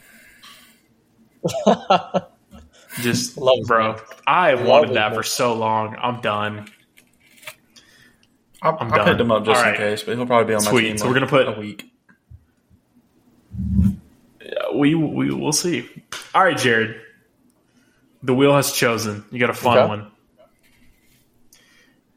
[1.66, 2.26] Shenault.
[3.00, 3.96] Just Love bro.
[4.26, 5.16] I have wanted his that name.
[5.18, 5.96] for so long.
[6.00, 6.68] I'm done.
[8.61, 9.07] I, I'm I done.
[9.09, 9.78] picked him up just All in right.
[9.78, 10.83] case, but he'll probably be on my Sweet.
[10.83, 10.98] team.
[10.98, 11.88] So we're gonna put- a week.
[14.74, 15.88] We we will see.
[16.35, 16.96] All right, Jared.
[18.22, 19.24] The wheel has chosen.
[19.31, 19.88] You got a fun Okay.
[19.88, 20.11] one.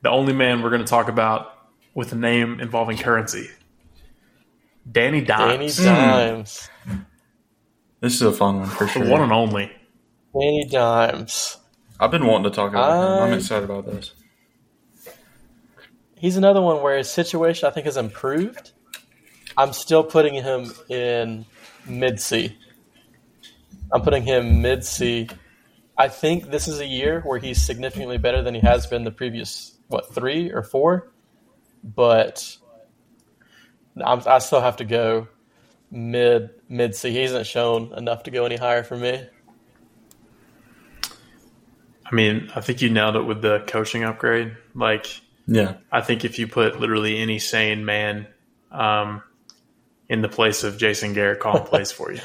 [0.04, 1.52] The only man we're going to talk about
[1.96, 3.50] with a name involving currency.
[4.90, 5.78] Danny Danny Dimes.
[5.78, 6.70] Dimes.
[8.02, 9.02] This is a fun one for sure.
[9.02, 9.12] The sure.
[9.12, 9.72] one and only.
[10.38, 11.58] Danny Dimes.
[12.00, 13.24] I've been wanting to talk about him.
[13.24, 14.12] I'm excited about this.
[16.18, 18.72] He's another one where his situation I think has improved.
[19.58, 21.46] I'm still putting him in
[21.86, 22.58] mid C.
[23.94, 25.30] I'm putting him mid C.
[25.98, 29.12] I think this is a year where he's significantly better than he has been the
[29.12, 31.14] previous what three or four,
[31.82, 32.58] but
[34.04, 35.30] I'm, I still have to go
[35.92, 37.12] mid mid C.
[37.12, 39.26] He hasn't shown enough to go any higher for me.
[42.06, 44.56] I mean, I think you nailed it with the coaching upgrade.
[44.76, 45.08] Like,
[45.48, 45.76] Yeah.
[45.92, 48.28] I think if you put literally any sane man
[48.72, 49.24] um,
[50.08, 52.22] in the place of Jason Garrett calling plays for you,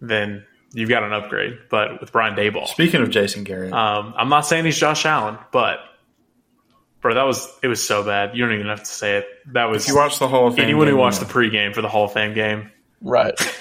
[0.00, 1.58] then you've got an upgrade.
[1.70, 5.38] But with Brian Daboll, Speaking of Jason Garrett, um, I'm not saying he's Josh Allen,
[5.52, 5.78] but
[7.00, 8.36] bro, that was it was so bad.
[8.36, 9.26] You don't even have to say it.
[9.52, 11.72] That was if you watched the Hall of Fame, anyone who watched you the pregame
[11.74, 12.70] for the Hall of Fame game.
[13.00, 13.34] Right.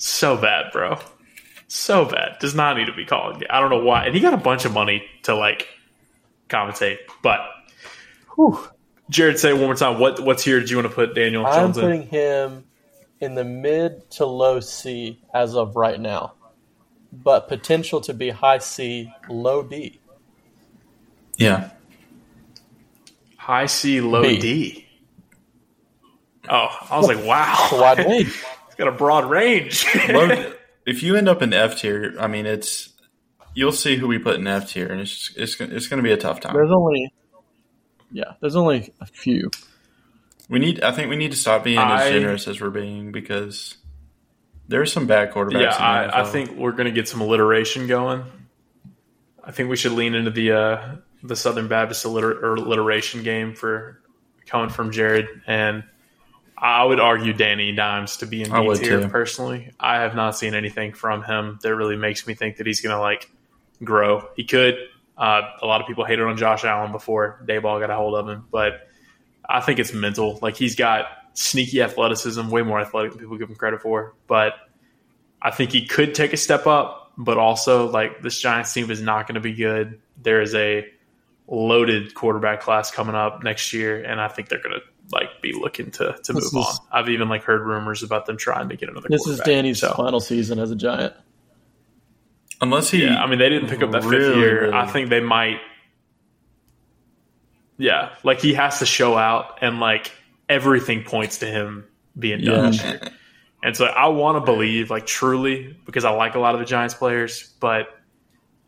[0.00, 0.98] So bad, bro.
[1.68, 2.38] So bad.
[2.40, 3.44] Does not need to be called.
[3.50, 4.06] I don't know why.
[4.06, 5.68] And he got a bunch of money to like
[6.48, 6.98] compensate.
[7.22, 7.40] But
[8.36, 8.58] Whew.
[9.10, 9.98] Jared, say it one more time.
[10.00, 11.82] What what tier did you want to put Daniel I'm Jones in?
[11.84, 12.64] putting him
[13.20, 16.34] in the mid to low C as of right now,
[17.12, 19.98] but potential to be high C, low D.
[21.36, 21.70] yeah,
[23.36, 24.38] High C, low B.
[24.38, 24.86] D.
[26.50, 27.56] Oh, I was like, wow.
[27.64, 28.26] It's a wide range.
[28.66, 29.84] He's got a broad range.
[30.08, 30.52] Low-
[30.88, 32.90] if you end up in F tier, I mean, it's
[33.54, 36.02] you'll see who we put in F tier, and it's it's gonna- it's going to
[36.02, 36.54] be a tough time.
[36.54, 37.12] There's only,
[38.10, 39.50] yeah, there's only a few.
[40.48, 43.12] We need, I think, we need to stop being I- as generous as we're being
[43.12, 43.76] because
[44.66, 45.60] there's some bad quarterbacks.
[45.60, 48.24] yeah, in the I, I think we're going to get some alliteration going.
[49.44, 54.00] I think we should lean into the uh, the Southern Baptist alliter- alliteration game for
[54.46, 55.84] coming from Jared, and
[56.60, 59.72] I would argue Danny Dimes to be in would tier personally.
[59.78, 62.94] I have not seen anything from him that really makes me think that he's going
[62.94, 63.30] to like
[63.84, 64.28] grow.
[64.34, 64.76] He could.
[65.16, 68.28] Uh, a lot of people hated on Josh Allen before Daboll got a hold of
[68.28, 68.88] him, but
[69.48, 70.38] I think it's mental.
[70.42, 74.14] Like he's got sneaky athleticism, way more athletic than people give him credit for.
[74.26, 74.54] But
[75.40, 79.00] I think he could take a step up, but also like this Giants team is
[79.00, 80.00] not going to be good.
[80.20, 80.86] There is a
[81.46, 85.52] loaded quarterback class coming up next year, and I think they're going to like be
[85.52, 86.86] looking to to This move is- on.
[86.92, 89.08] I've even like heard rumors about them trying to get another.
[89.08, 89.40] This is.
[89.40, 91.14] Danny's So, final season as a Giant.
[92.60, 94.62] Unless he, yeah, I mean they didn't pick up that fifth really, year.
[94.62, 95.60] really- I think they might.
[97.76, 100.10] Yeah, like he has to show out, and like
[100.48, 101.84] everything points to him
[102.18, 103.10] being done yeah, this.
[103.62, 106.66] And so I want to believe, like truly, because I like a lot of the
[106.66, 107.86] Giants players, but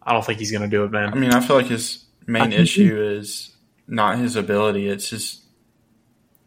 [0.02, 1.12] I don't think he's going to do it, man.
[1.12, 3.54] I mean, I feel like his main issue is
[3.88, 5.39] not his ability; it's his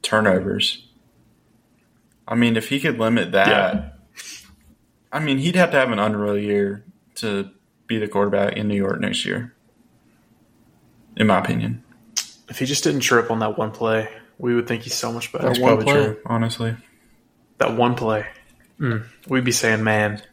[0.04, 0.86] turnovers.
[2.28, 3.90] I mean, if he could limit that, Yeah.
[5.12, 6.84] I mean, he'd have to have an unreal year
[7.16, 7.50] to
[7.88, 9.54] be the quarterback in New York next year.
[11.16, 11.84] In my opinion,
[12.50, 15.32] if he just didn't trip on that one play, we would think he's so much
[15.32, 15.44] better.
[15.44, 15.94] That that's one play.
[15.94, 16.18] true.
[16.26, 16.76] Honestly,
[17.60, 18.26] That one play,
[18.80, 20.24] mm, we'd be saying, man,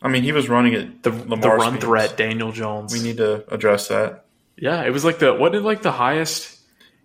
[0.00, 1.84] I mean, he was running it the the run speeds.
[1.84, 2.92] threat, Daniel Jones.
[2.92, 4.26] We need to address that.
[4.56, 6.60] yeah, it was like the what did like the highest.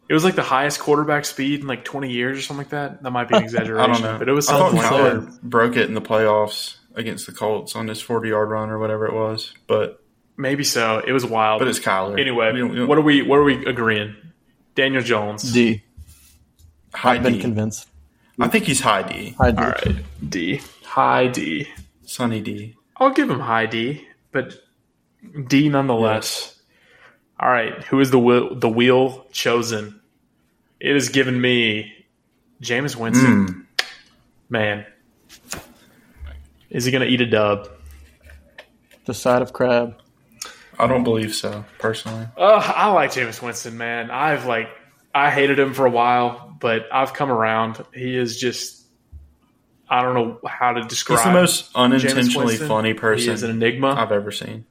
[0.10, 3.04] It was like the highest quarterback speed in like 20 years or something like that.
[3.04, 4.92] That might be an exaggeration, I don't know, but it was I thought something like
[4.92, 5.42] Kyler that.
[5.44, 9.14] broke it in the playoffs against the Colts on his forty-yard run or whatever it
[9.14, 9.54] was.
[9.68, 10.02] But
[10.40, 11.00] Maybe so.
[11.06, 11.60] It was wild.
[11.60, 12.20] but it's Kyler.
[12.20, 14.16] anyway, We don't- we don't- what are we what are we agreeing?
[14.76, 15.52] Daniel Jones.
[15.52, 15.84] D.
[16.94, 17.88] high I've been convinced.
[18.40, 19.36] I think he's high D.
[19.40, 19.58] I D.
[19.58, 19.96] All right,
[20.30, 20.62] D.
[20.86, 21.68] High D.
[22.06, 22.76] Sunny D.
[22.98, 24.56] I'll give him high D, but
[25.48, 26.57] D nonetheless.
[27.40, 30.02] All right, who is the wheel, the wheel chosen?
[30.80, 31.94] It has given me
[32.62, 33.48] Jameis Winston.
[33.48, 33.86] Mm.
[34.50, 34.86] Man,
[36.70, 37.70] is he going to eat a dub?
[39.06, 40.02] The side of crab.
[40.80, 42.28] I don't believe so, personally.
[42.38, 44.12] Uh, I like Jameis Winston, man.
[44.12, 44.70] I've like
[45.14, 47.84] I hated him for a while, but I've come around.
[47.94, 48.86] He is just
[49.90, 51.20] I don't know how to describe.
[51.20, 52.68] He's the most unintentionally Winston.
[52.68, 53.96] funny He is an enigma.
[53.96, 54.66] I've ever seen.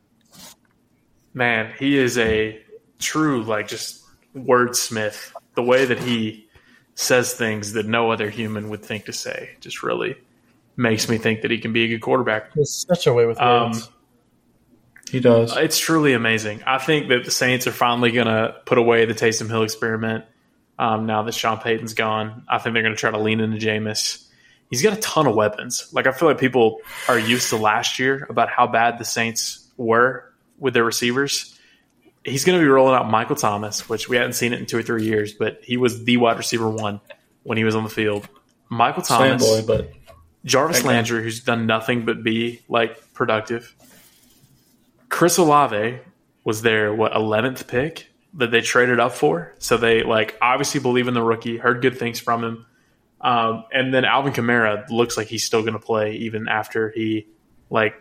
[1.36, 2.60] Man, he is a
[2.98, 4.02] true like just
[4.34, 5.32] wordsmith.
[5.54, 6.48] The way that he
[6.94, 10.16] says things that no other human would think to say just really
[10.76, 12.52] makes me think that he can be a good quarterback.
[12.54, 13.90] He's such a way with Um, words.
[15.10, 15.56] He does.
[15.56, 16.62] It's truly amazing.
[16.66, 20.24] I think that the Saints are finally going to put away the Taysom Hill experiment.
[20.78, 23.58] Um, now that Sean Payton's gone, I think they're going to try to lean into
[23.58, 24.26] Jameis.
[24.68, 25.88] He's got a ton of weapons.
[25.92, 29.70] Like I feel like people are used to last year about how bad the Saints
[29.76, 31.58] were with their receivers.
[32.24, 34.78] He's going to be rolling out Michael Thomas, which we hadn't seen it in two
[34.78, 37.00] or three years, but he was the wide receiver one
[37.44, 38.28] when he was on the field.
[38.68, 39.92] Michael Thomas, boy, but
[40.44, 40.88] Jarvis Okay.
[40.88, 43.74] Landry, who's done nothing but be like productive.
[45.08, 45.98] Chris Olave
[46.44, 51.08] was their what eleventh pick that they traded up for, so they like obviously believe
[51.08, 51.56] in the rookie.
[51.56, 52.66] Heard good things from him,
[53.20, 57.28] um, and then Alvin Kamara looks like he's still going to play even after he
[57.70, 57.94] like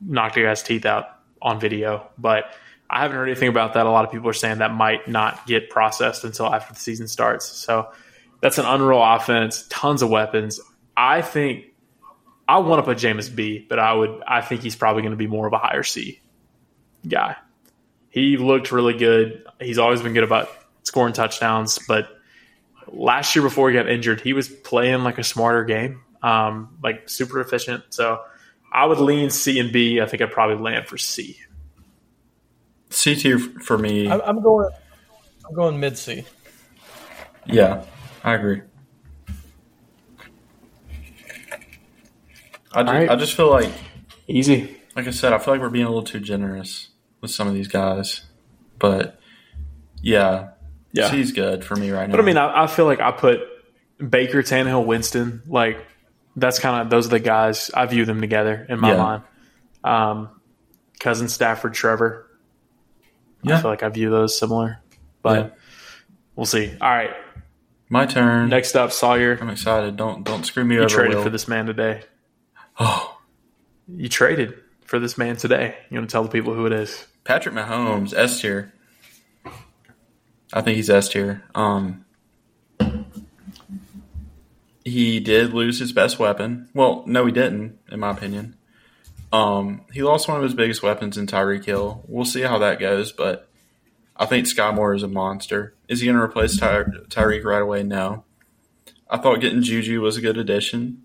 [0.00, 1.06] knocked a guy's teeth out
[1.42, 2.08] on video.
[2.18, 2.44] But
[2.88, 3.86] I haven't heard anything about that.
[3.86, 7.08] A lot of people are saying that might not get processed until after the season
[7.08, 7.46] starts.
[7.46, 7.90] So
[8.40, 10.60] that's an unreal offense, tons of weapons.
[10.96, 11.66] I think
[12.48, 15.16] I want to put Jameis B, but I would I think he's probably going to
[15.16, 16.20] be more of a higher C
[17.06, 17.36] guy.
[18.08, 19.44] He looked really good.
[19.60, 20.48] He's always been good about
[20.82, 22.08] scoring touchdowns, but
[22.88, 27.08] last year before he got injured, he was playing like a smarter game, um, like
[27.08, 27.84] super efficient.
[27.90, 28.20] So
[28.72, 30.00] I would lean C and B.
[30.00, 31.38] I think I'd probably land for C.
[32.90, 34.08] C tier for me.
[34.10, 34.70] I'm, I'm going.
[35.48, 36.24] I'm going mid C.
[37.46, 37.84] Yeah,
[38.22, 38.62] I agree.
[42.72, 43.10] I, ju- All right.
[43.10, 43.70] I just feel like,
[44.28, 44.76] Easy.
[44.94, 46.88] like I said, I feel like we're being a little too generous
[47.20, 48.22] with some of these guys.
[48.78, 49.18] But
[50.02, 50.50] yeah,
[50.92, 51.10] Yeah.
[51.10, 52.12] C's good for me right now.
[52.12, 53.40] But I mean, I, I feel like I put
[53.98, 55.42] Baker, Tannehill, Winston.
[55.48, 55.84] Like
[56.40, 58.96] that's kind of those are the guys I view them together in my Yeah.
[58.96, 59.22] mind.
[59.84, 60.28] Um,
[60.98, 62.26] cousin Stafford, Trevor.
[63.42, 63.58] Yeah.
[63.58, 64.78] I feel like I view those similar,
[65.22, 65.50] but Yeah.
[66.36, 66.72] we'll see.
[66.80, 67.14] All right,
[67.88, 68.48] my turn.
[68.50, 69.38] next up, Sawyer.
[69.40, 69.96] I'm excited.
[69.96, 70.88] Don't don't screw me You over.
[70.90, 71.22] traded Will.
[71.24, 72.02] for this man today.
[72.78, 73.18] Oh,
[73.86, 75.76] You traded for this man today.
[75.90, 77.06] You want to tell the people who it is?
[77.24, 78.72] Patrick Mahomes, S tier.
[80.52, 81.42] I think he's S tier.
[81.54, 82.04] Um,
[84.84, 86.68] he did lose his best weapon.
[86.74, 88.56] Well, no, he didn't, in my opinion.
[89.32, 92.04] Um, he lost one of his biggest weapons in Tyreek Hill.
[92.08, 93.48] We'll see how that goes, but
[94.16, 95.74] I think Skyy Moore is a monster.
[95.88, 97.82] Is he going to replace Ty- Tyreek right away?
[97.82, 98.24] No.
[99.08, 101.02] I thought getting Juju was a good addition.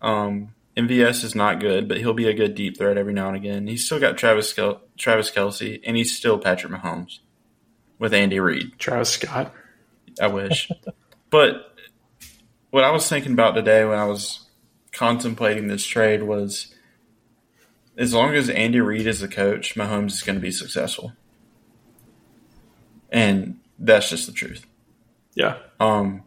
[0.00, 3.36] Um, MVS is not good, but he'll be a good deep threat every now and
[3.36, 3.66] again.
[3.66, 7.18] He's still got Travis Kel- Travis Kelce, and he's still Patrick Mahomes
[7.98, 8.78] with Andy Reid.
[8.78, 9.54] Travis Scott.
[10.20, 10.70] I wish.
[11.30, 11.71] but
[12.72, 14.48] what I was thinking about today when I was
[14.92, 16.74] contemplating this trade was
[17.98, 21.12] as long as Andy Reid is the coach, Mahomes is going to be successful.
[23.10, 24.64] And that's just the truth.
[25.34, 25.58] Yeah.
[25.78, 26.22] Um,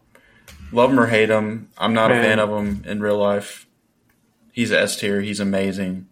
[0.72, 2.20] love him or hate him, I'm not Man.
[2.20, 3.66] a fan of him in real life.
[4.52, 5.22] He's a S tier.
[5.22, 6.08] He's amazing.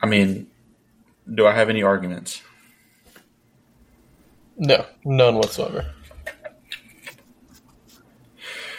[0.00, 0.46] I mean,
[1.34, 2.42] do I have any arguments?
[4.56, 5.91] No, none whatsoever.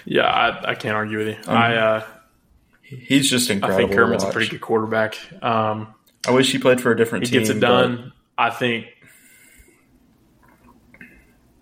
[0.06, 1.36] Yeah, I, I can't argue with you.
[1.48, 2.04] Um, I uh,
[2.84, 3.80] He's just incredible.
[3.80, 5.18] I think Kermit's a pretty good quarterback.
[5.44, 5.94] Um,
[6.28, 7.40] I wish he played for a different he team.
[7.40, 8.12] gets it done.
[8.38, 8.88] I think,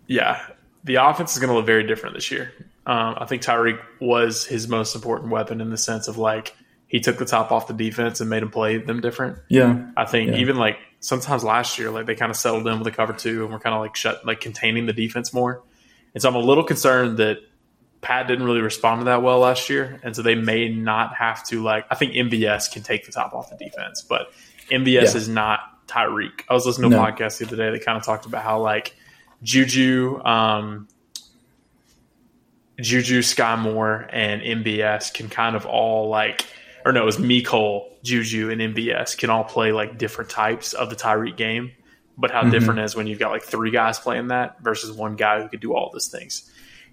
[0.08, 0.42] yeah,
[0.84, 2.52] the offense is going to look very different this year.
[2.86, 6.56] Um, I think Tyreek was his most important weapon in the sense of like
[6.88, 9.38] he took the top off the defense and made them play them different.
[9.48, 9.90] Yeah.
[9.96, 10.38] I think Yeah.
[10.38, 13.44] even like sometimes last year, like they kind of settled in with the cover two
[13.44, 15.64] and we're kind of like shut, like containing the defense more.
[16.14, 17.38] And so I'm a little concerned that
[18.02, 21.46] Pat didn't really respond to that well last year, and so they may not have
[21.48, 21.86] to like.
[21.92, 24.32] I think MVS can take the top off the defense, but
[24.72, 25.18] MVS Yeah.
[25.18, 26.42] is not Tyreek.
[26.50, 28.60] I was listening to a podcast the other day that kind of talked about how
[28.60, 28.96] like
[29.44, 30.88] Juju, um,
[32.80, 36.46] Juju, Skyy Moore, and MVS can kind of all like,
[36.86, 40.90] or no, it was Mecole, Juju, and MVS can all play like different types of
[40.90, 41.72] the Tyreek game.
[42.18, 42.52] But how Mhm.
[42.52, 45.60] different is when you've got like three guys playing that versus one guy who could
[45.60, 46.51] do all those things.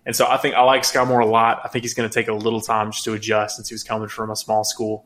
[0.09, 1.61] And so I think I like Skyy Moore a lot.
[1.65, 3.85] I think he's going to take a little time just to adjust since he was
[3.85, 5.05] coming from a small school.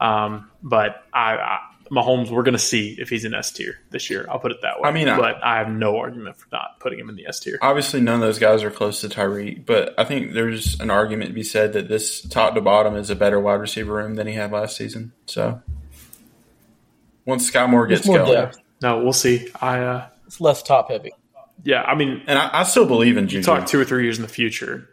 [0.00, 1.58] Um, but I, I
[1.90, 4.26] Mahomes, we're going to see if he's in S tier this year.
[4.30, 4.88] I'll put it that way.
[4.88, 7.58] I mean, but I have no argument for not putting him in the S tier.
[7.60, 11.30] Obviously, none of those guys are close to Tyreek, but I think there's an argument
[11.30, 14.28] to be said that this top to bottom is a better wide receiver room than
[14.28, 15.12] he had last season.
[15.26, 15.62] So
[17.24, 18.58] once Skyy Moore gets It's more going, depth.
[18.80, 19.48] No, we'll see.
[19.60, 21.10] I uh, It's less top heavy.
[21.62, 23.44] Yeah, I mean, and I, I still believe in Juju.
[23.44, 24.88] talk two or three years in the future.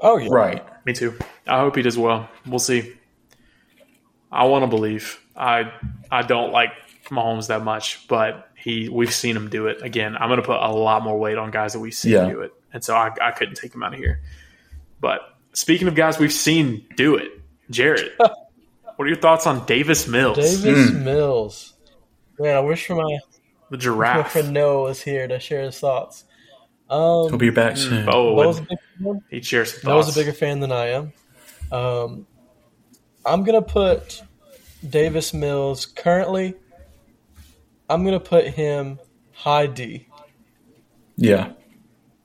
[0.00, 0.64] Oh yeah, Right.
[0.84, 1.18] Me too.
[1.46, 2.28] I hope he does well.
[2.46, 2.94] We'll see.
[4.30, 5.20] I want to believe.
[5.34, 5.72] I
[6.10, 6.70] I don't like
[7.10, 10.16] Mahomes that much, but he we've seen him do it again.
[10.16, 12.28] I'm going to put a lot more weight on guys that we've seen Yeah.
[12.28, 14.20] do it, and so I, I couldn't take him out of here.
[15.00, 15.20] But
[15.52, 17.30] speaking of guys we've seen do it,
[17.70, 18.34] Jared, what
[18.98, 21.02] are your thoughts on Davis Mills, Davis Mm.
[21.04, 21.72] Mills.
[22.38, 23.18] Man, I wish for my,
[23.70, 26.24] the my friend Noah was here to share his thoughts.
[26.88, 28.08] Um, He'll be back soon.
[28.08, 29.22] Oh, Noah's a and big fan.
[29.30, 31.12] he shares some Noah's a bigger fan than I am.
[31.72, 32.26] Um,
[33.24, 34.22] I'm gonna put
[34.88, 36.54] Davis Mills currently.
[37.88, 39.00] I'm gonna put him
[39.32, 40.08] high D.
[41.16, 41.52] Yeah.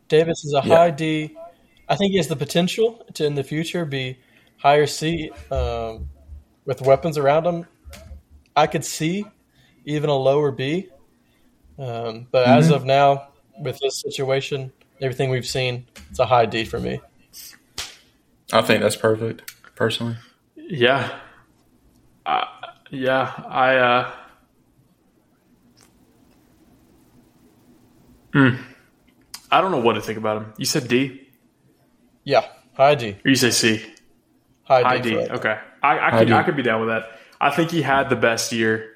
[0.08, 0.75] Davis is a Yeah.
[0.75, 1.36] high D.
[1.89, 4.19] I think he has the potential to in the future be
[4.58, 6.10] higher C um,
[6.65, 7.65] with weapons around him.
[8.56, 9.25] I could see
[9.86, 10.89] even a lower B,
[11.81, 12.73] um, but as Mm-hmm.
[12.75, 13.27] of now,
[13.59, 17.01] with this situation, everything we've seen, it's a high D for me.
[18.53, 20.15] I think that's perfect, personally.
[20.55, 21.19] Yeah.
[22.25, 22.45] Uh,
[22.91, 24.11] yeah, I uh
[28.33, 28.55] Hmm.
[29.51, 30.53] I don't know what to think about him.
[30.57, 31.27] You said D
[32.23, 33.83] Yeah, high D, or you say C?
[34.63, 34.87] high D.
[34.87, 35.17] High D.
[35.17, 35.57] Okay.
[35.83, 36.33] I, I could D.
[36.33, 37.19] I could be down with that.
[37.41, 38.90] I think he had the best year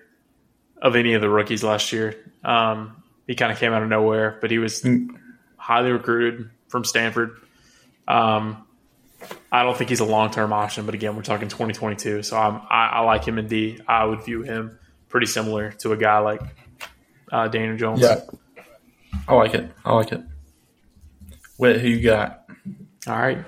[0.85, 2.15] of any of the rookies last year.
[2.43, 5.09] Um, he kind of came out of nowhere, but he was Mm.
[5.57, 7.37] highly recruited from Stanford.
[8.07, 8.63] Um,
[9.51, 12.61] I don't think he's a long term option, but again, we're talking 2022, so I'm,
[12.69, 13.79] I, I like him in D.
[13.87, 14.77] I would view him
[15.09, 16.41] pretty similar to a guy like
[17.31, 18.01] uh, Daniel Jones.
[18.01, 18.21] Yeah.
[19.27, 19.71] I like it.
[19.83, 20.21] I like it.
[21.57, 22.45] Wait, who you got?
[23.07, 23.39] All right.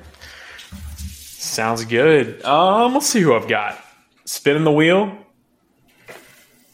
[0.96, 2.44] Sounds good.
[2.44, 3.78] Um, let's see who I've got.
[4.26, 5.16] Spinning the wheel.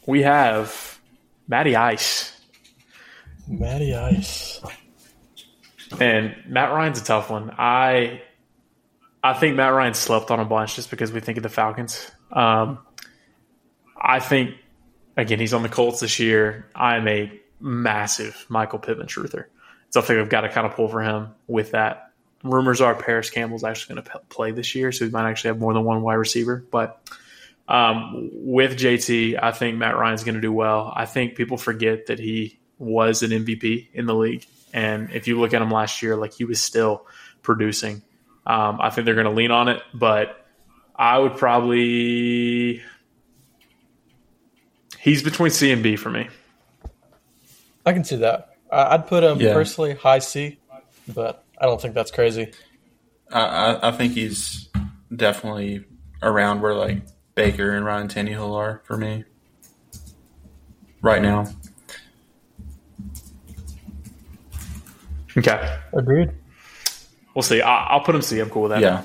[0.06, 1.00] We have
[1.48, 2.40] Matty Ice.
[3.48, 4.62] Matty Ice.
[6.00, 7.54] And Matt Ryan's a tough one.
[7.58, 8.22] I
[9.24, 12.12] I think Matt Ryan slept on a bunch just because we think of the Falcons.
[12.32, 12.80] Um,
[14.00, 14.56] I think
[15.16, 16.68] again he's on the Colts this year.
[16.76, 19.46] I am a massive Michael Pittman truther,
[19.92, 22.12] so I think I've got to kind of pull for him with that.
[22.44, 25.60] Rumors are Parris Campbell's actually going to play this year, so he might actually have
[25.60, 26.66] more than one wide receiver.
[26.72, 27.02] But
[27.74, 30.94] um, with JT, I think Matt Ryan's going to do well.
[30.96, 34.46] I think people forget that he was an MVP in the league.
[34.74, 37.08] And if you look at him last year, like he was still
[37.42, 38.04] producing.
[38.46, 40.46] Um, I think they're going to lean on it, but
[40.96, 42.82] I would probably.
[45.00, 46.30] He's between C and B for me.
[47.86, 48.56] I can see that.
[48.72, 49.54] I- I'd put him Yeah.
[49.54, 50.60] personally high C,
[51.14, 52.52] but I don't think that's crazy.
[53.32, 54.70] I, I, I think he's
[55.16, 55.86] definitely
[56.22, 57.02] around where like
[57.36, 59.26] Baker and Ryan Tannehill are for me
[61.02, 61.48] right now.
[65.36, 65.80] Okay.
[65.94, 66.32] Agreed.
[67.34, 67.62] We'll see.
[67.62, 68.40] I, I'll put him C.
[68.40, 68.82] I'm cool with that.
[68.82, 69.04] Yeah,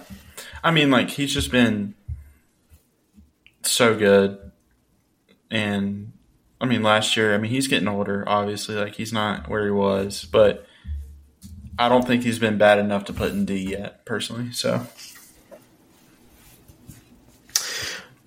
[0.63, 1.95] I mean, like he's just been
[3.63, 4.39] so good.
[5.51, 6.13] And
[6.61, 8.75] I mean, last year, I mean, he's getting older, obviously.
[8.75, 10.67] Like, he's not where he was, but
[11.79, 14.53] I don't think he's been bad enough to put in D yet, personally.
[14.53, 14.87] So,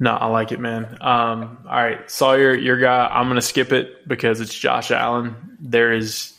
[0.02, 0.97] No, I like it, man.
[0.99, 3.06] Um, all right, Sawyer, your guy.
[3.06, 5.36] I'm going to skip it because it's Josh Allen.
[5.60, 6.34] There is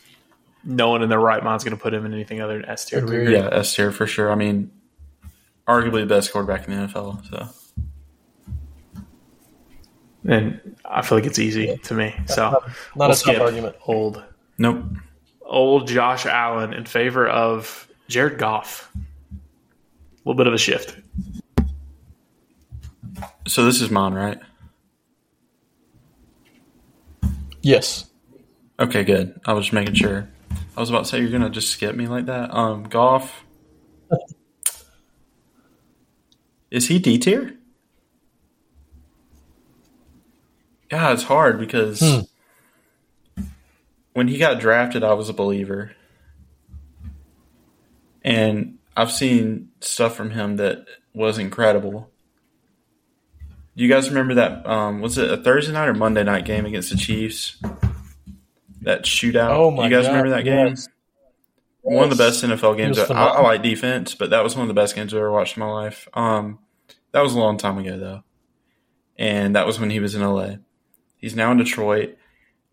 [0.65, 2.65] no one in their right mind is going to put him in anything other than
[2.69, 3.29] S tier.
[3.29, 4.29] Yeah, S tier for sure.
[4.33, 4.69] I mean,
[5.65, 7.29] arguably the best quarterback in the NFL.
[7.29, 9.01] So,
[10.27, 12.13] And I feel like it's easy to me.
[12.25, 12.63] So Not
[12.95, 13.77] we'll a tough skip argument.
[13.87, 14.21] Old,
[14.57, 14.83] nope.
[15.41, 18.91] old Josh Allen in favor of Jared Goff.
[18.93, 18.99] A
[20.25, 20.97] little bit of a shift.
[23.47, 24.39] So, this is mine, right?
[27.61, 28.09] Yes.
[28.79, 29.39] Okay, good.
[29.45, 30.27] I was just making sure.
[30.75, 32.53] I was about to say you're gonna just skip me like that.
[32.53, 33.43] Um, Goff.
[36.71, 37.55] Is he D tier?
[40.91, 42.19] Yeah, it's hard because Hmm.
[44.13, 45.91] when he got drafted, I was a believer,
[48.23, 52.09] and I've seen stuff from him that was incredible.
[53.75, 54.67] Do you guys remember that?
[54.67, 57.57] Um, was it a Thursday night or Monday night game against the Chiefs?
[58.81, 59.49] That shootout.
[59.49, 60.67] Oh my You guys God, remember that game?
[60.69, 60.87] yes.
[61.81, 62.97] One of the best NFL games.
[62.97, 65.57] I, I like defense, but that was one of the best games I've ever watched
[65.57, 66.07] in my life.
[66.13, 66.59] Um,
[67.11, 68.23] that was a long time ago though,
[69.17, 70.55] and that was when he was in LA.
[71.17, 72.17] He's now in Detroit.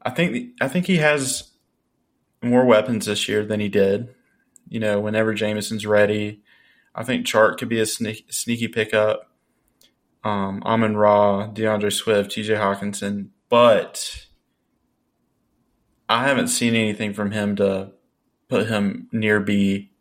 [0.01, 1.51] I think I think he has
[2.43, 4.15] more weapons this year than he did.
[4.69, 6.43] You know, whenever Jameson's ready,
[6.95, 9.30] I think Chart could be a sneaky pickup.
[10.23, 14.27] Um, Amon Ra, DeAndre Swift, TJ Hockenson, but
[16.09, 17.93] I haven't seen anything from him to
[18.49, 19.93] put him near B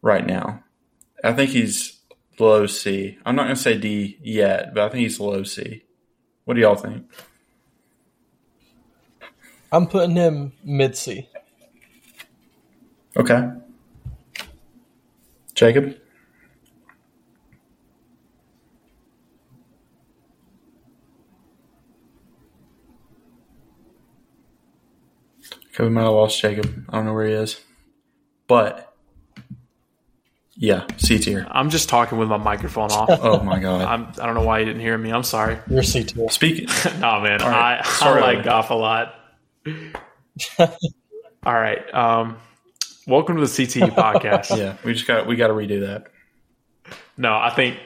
[0.00, 0.64] right now.
[1.22, 2.00] I think he's
[2.38, 3.18] low C.
[3.24, 5.84] I'm not going to say D yet, but I think he's low C.
[6.44, 7.06] What do y'all think?
[9.70, 11.28] I'm putting him mid C.
[13.16, 13.50] Okay.
[15.54, 15.96] Jacob?
[25.74, 26.84] Okay, we might have lost Jacob.
[26.90, 27.58] I don't know where he is.
[28.46, 28.94] But,
[30.54, 31.46] yeah, C tier.
[31.50, 33.08] I'm just talking with my microphone off.
[33.10, 33.80] Oh, my God.
[33.88, 35.10] I'm, I don't know why you didn't hear me.
[35.10, 35.58] I'm sorry.
[35.70, 36.28] You're C tier.
[36.28, 36.66] Speaking.
[37.00, 37.40] no, man.
[37.40, 37.78] All right.
[37.78, 38.20] I, I Sorry.
[38.20, 39.14] like Goff a lot.
[40.58, 41.94] All right.
[41.94, 42.36] Um,
[43.06, 44.54] welcome to the CTE podcast.
[44.56, 46.08] Yeah, we just got we got to redo that.
[47.16, 47.78] No, I think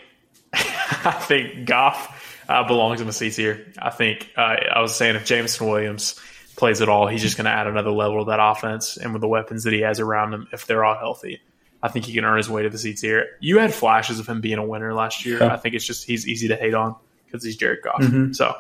[0.52, 3.72] I think Goff uh, belongs in the C tier.
[3.78, 6.20] I think uh, I was saying if Jameson Williams
[6.56, 9.20] plays at all, he's just going to add another level to that offense, and with
[9.20, 11.40] the weapons that he has around him, if they're all healthy,
[11.82, 13.26] I think he can earn his way to the C tier.
[13.40, 15.38] You had flashes of him being a winner last year.
[15.40, 15.52] Yeah.
[15.52, 16.96] I think it's just he's easy to hate on
[17.26, 18.00] because he's Jared Goff.
[18.00, 18.34] Mhm.
[18.34, 18.54] So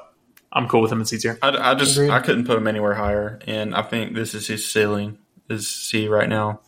[0.52, 1.38] I'm cool with him in C tier.
[1.42, 2.10] I, I just Agreed.
[2.10, 5.18] I couldn't put him anywhere higher, and I think this is his ceiling
[5.48, 6.60] is C right now.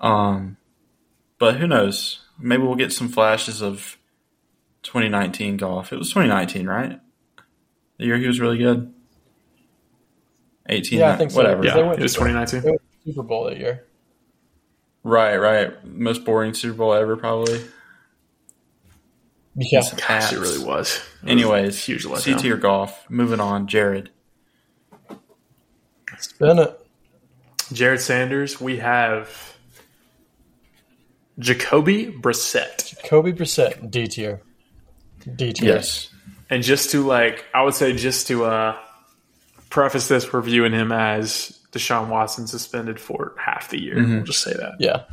[0.00, 0.56] Um,
[1.38, 2.20] but who knows?
[2.38, 3.98] Maybe we'll get some flashes of
[4.82, 5.92] 2019 Goff.
[5.92, 6.98] It was 2019, right?
[7.98, 8.92] The year he was really good.
[10.70, 11.36] 18, Yeah, I think so.
[11.38, 11.64] whatever.
[11.64, 11.76] Yeah.
[11.76, 12.60] Yeah, went it was 2019.
[12.62, 13.84] They went to Super Bowl that year.
[15.02, 15.84] Right, right.
[15.84, 17.60] Most boring Super Bowl ever, probably.
[19.56, 19.82] Yeah.
[20.08, 21.00] Gosh, it really was.
[21.24, 22.40] It Anyways, a huge C letdown.
[22.40, 23.08] tier Goff.
[23.10, 24.10] Moving on, Jared.
[26.18, 26.78] Spin it.
[27.72, 28.60] Jared Sanders.
[28.60, 29.56] We have
[31.38, 32.96] Jacoby Brissett.
[33.00, 34.42] Jacoby Brissett, D tier.
[35.36, 35.74] D tier.
[35.74, 36.10] Yes.
[36.50, 38.76] And just to like, I would say just to uh,
[39.70, 43.96] preface this, we're viewing him as Deshaun Watson suspended for half the year.
[43.96, 44.14] Mhm.
[44.16, 44.72] We'll just say that.
[44.78, 45.04] Yeah.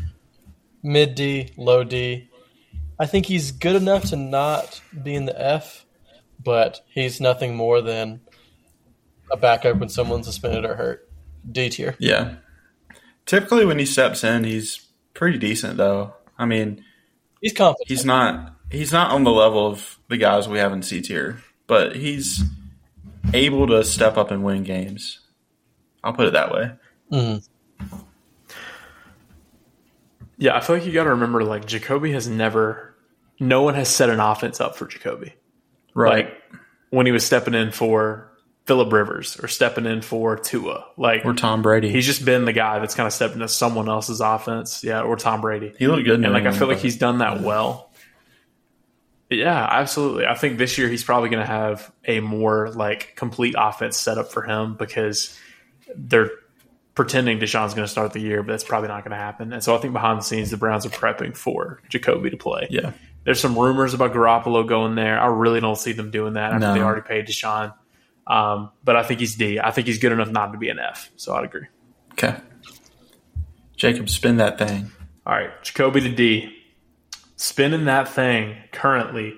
[0.84, 2.30] Mid D, low D.
[3.00, 5.86] I think he's good enough to not be in the F,
[6.44, 8.22] but he's nothing more than
[9.32, 11.10] a backup when someone's suspended or hurt.
[11.52, 11.96] D tier.
[12.00, 12.36] Yeah.
[13.26, 16.14] Typically, when he steps in, he's pretty decent, though.
[16.38, 16.84] I mean,
[17.42, 17.88] He's confident.
[17.90, 21.42] he's not he's not on the level of the guys we have in C tier,
[21.68, 22.44] but he's
[23.34, 25.20] able to step up and win games.
[26.04, 26.72] I'll put it that way.
[27.12, 27.48] Mhm.
[30.38, 32.96] Yeah, I feel like you got to remember, like Jacoby has never,
[33.40, 35.34] no one has set an offense up for Jacoby.
[35.96, 36.26] Right.
[36.26, 36.42] Like
[36.92, 38.32] when he was stepping in for
[38.66, 41.90] Philip Rivers or stepping in for Tua, like or Tom Brady.
[41.90, 44.84] he's just been the guy that's kind of stepped into someone else's offense.
[44.84, 45.74] Yeah, or Tom Brady.
[45.80, 47.87] he looked good, and like I feel like he's done that well.
[49.30, 50.26] Yeah, absolutely.
[50.26, 54.18] I think this year he's probably going to have a more like complete offense set
[54.18, 55.38] up for him because
[55.96, 56.30] they're
[56.96, 59.52] pretending Deshaun's going to start the year, but that's probably not going to happen.
[59.54, 62.68] And so I think behind the scenes, the Browns are prepping for Jacoby to play.
[62.70, 62.94] yeah,
[63.26, 65.20] There's some rumors about Garoppolo going there.
[65.20, 66.74] I really don't see them doing that after No.
[66.74, 67.74] they already paid Deshaun.
[68.26, 69.60] Um, but I think he's D.
[69.60, 71.12] I think he's good enough not to be an F.
[71.18, 71.68] So I'd agree.
[72.14, 72.36] Okay.
[73.76, 74.90] Jacob, spin that thing.
[75.26, 76.57] All right, Jacoby to D.
[77.38, 79.36] Spinning that thing currently.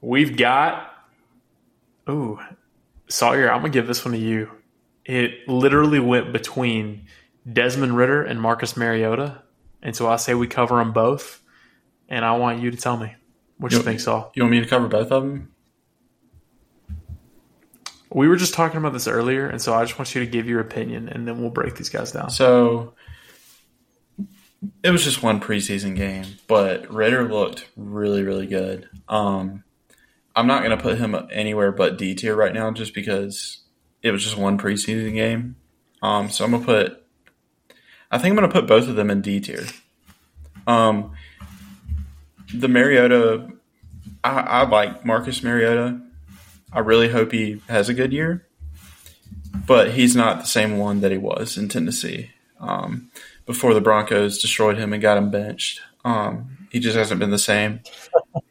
[0.00, 0.90] We've got.
[2.08, 2.40] Ooh,
[3.08, 4.50] Sawyer, I'm going to give this one to you.
[5.04, 7.06] It literally went between
[7.50, 9.42] Desmond Ridder and Marcus Mariota.
[9.82, 11.42] And so I say we cover them both.
[12.08, 13.14] And I want you to tell me
[13.58, 13.84] what you Yep.
[13.84, 14.32] think, Saul.
[14.34, 15.52] You want me to cover both of them?
[18.10, 19.48] We were just talking about this earlier.
[19.48, 21.88] And so I just want you to give your opinion and then we'll break these
[21.90, 22.30] guys down.
[22.30, 22.94] So
[24.82, 28.88] it was just one preseason game, but Ridder looked really, really good.
[29.08, 29.64] Um,
[30.34, 33.60] I'm not going to put him anywhere but D tier right now, just because
[34.02, 35.56] it was just one preseason game.
[36.02, 37.02] Um, so I'm gonna put.
[38.10, 39.64] I think I'm gonna put both of them in D tier.
[40.66, 41.12] Um,
[42.52, 43.48] the Mariota,
[44.22, 46.00] I, I like Marcus Mariota.
[46.72, 48.46] I really hope he has a good year,
[49.66, 52.30] but he's not the same one that he was in Tennessee
[52.60, 53.10] um,
[53.46, 55.80] before the Broncos destroyed him and got him benched.
[56.04, 57.80] Um, he just hasn't been the same.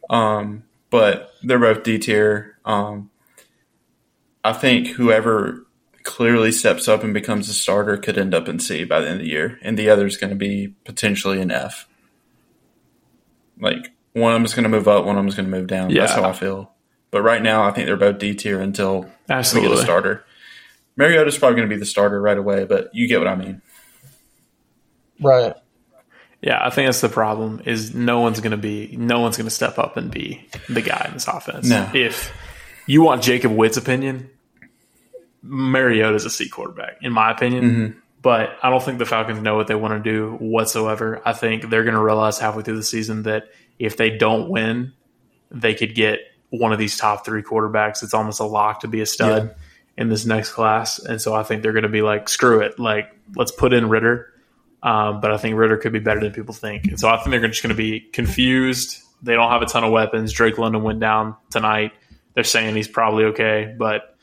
[0.10, 2.58] Um, but they're both D tier.
[2.66, 3.10] Um,
[4.44, 5.66] I think whoever
[6.04, 9.16] clearly steps up and becomes a starter could end up in C by the end
[9.16, 11.88] of the year, and the other is going to be potentially an F.
[13.60, 15.58] Like one of them is going to move up, one of them is going to
[15.58, 15.94] move down.
[15.94, 16.72] That's how I feel.
[17.12, 19.84] But right now, I think they're both D tier until we get a Absolutely.
[19.84, 20.26] starter.
[20.98, 23.62] Mariota's probably going to be the starter right away, but you get what I mean.
[25.20, 25.54] Right.
[26.42, 27.62] Yeah, I think that's the problem.
[27.66, 30.82] Is no one's going to be no one's going to step up and be the
[30.82, 31.68] guy in this offense.
[31.68, 31.90] No.
[31.94, 32.32] If
[32.86, 34.30] you want Jacob Witt's opinion,
[35.42, 37.64] Mariota's a C quarterback, in my opinion.
[37.64, 38.00] Mm-hmm.
[38.22, 41.22] But I don't think the Falcons know what they want to do whatsoever.
[41.24, 44.94] I think they're going to realize halfway through the season that if they don't win,
[45.52, 48.02] they could get one of these top three quarterbacks.
[48.02, 49.56] It's almost a lock to be a stud
[49.96, 50.98] in this next class.
[50.98, 52.80] And so I think they're going to be like, screw it.
[52.80, 54.34] Like, let's put in Ridder.
[54.86, 56.86] Um, but I think Ridder could be better than people think.
[56.86, 59.02] And so I think they're just going to be confused.
[59.24, 60.32] They don't have a ton of weapons.
[60.32, 61.92] Drake London went down tonight.
[62.36, 64.16] They're saying he's probably okay, but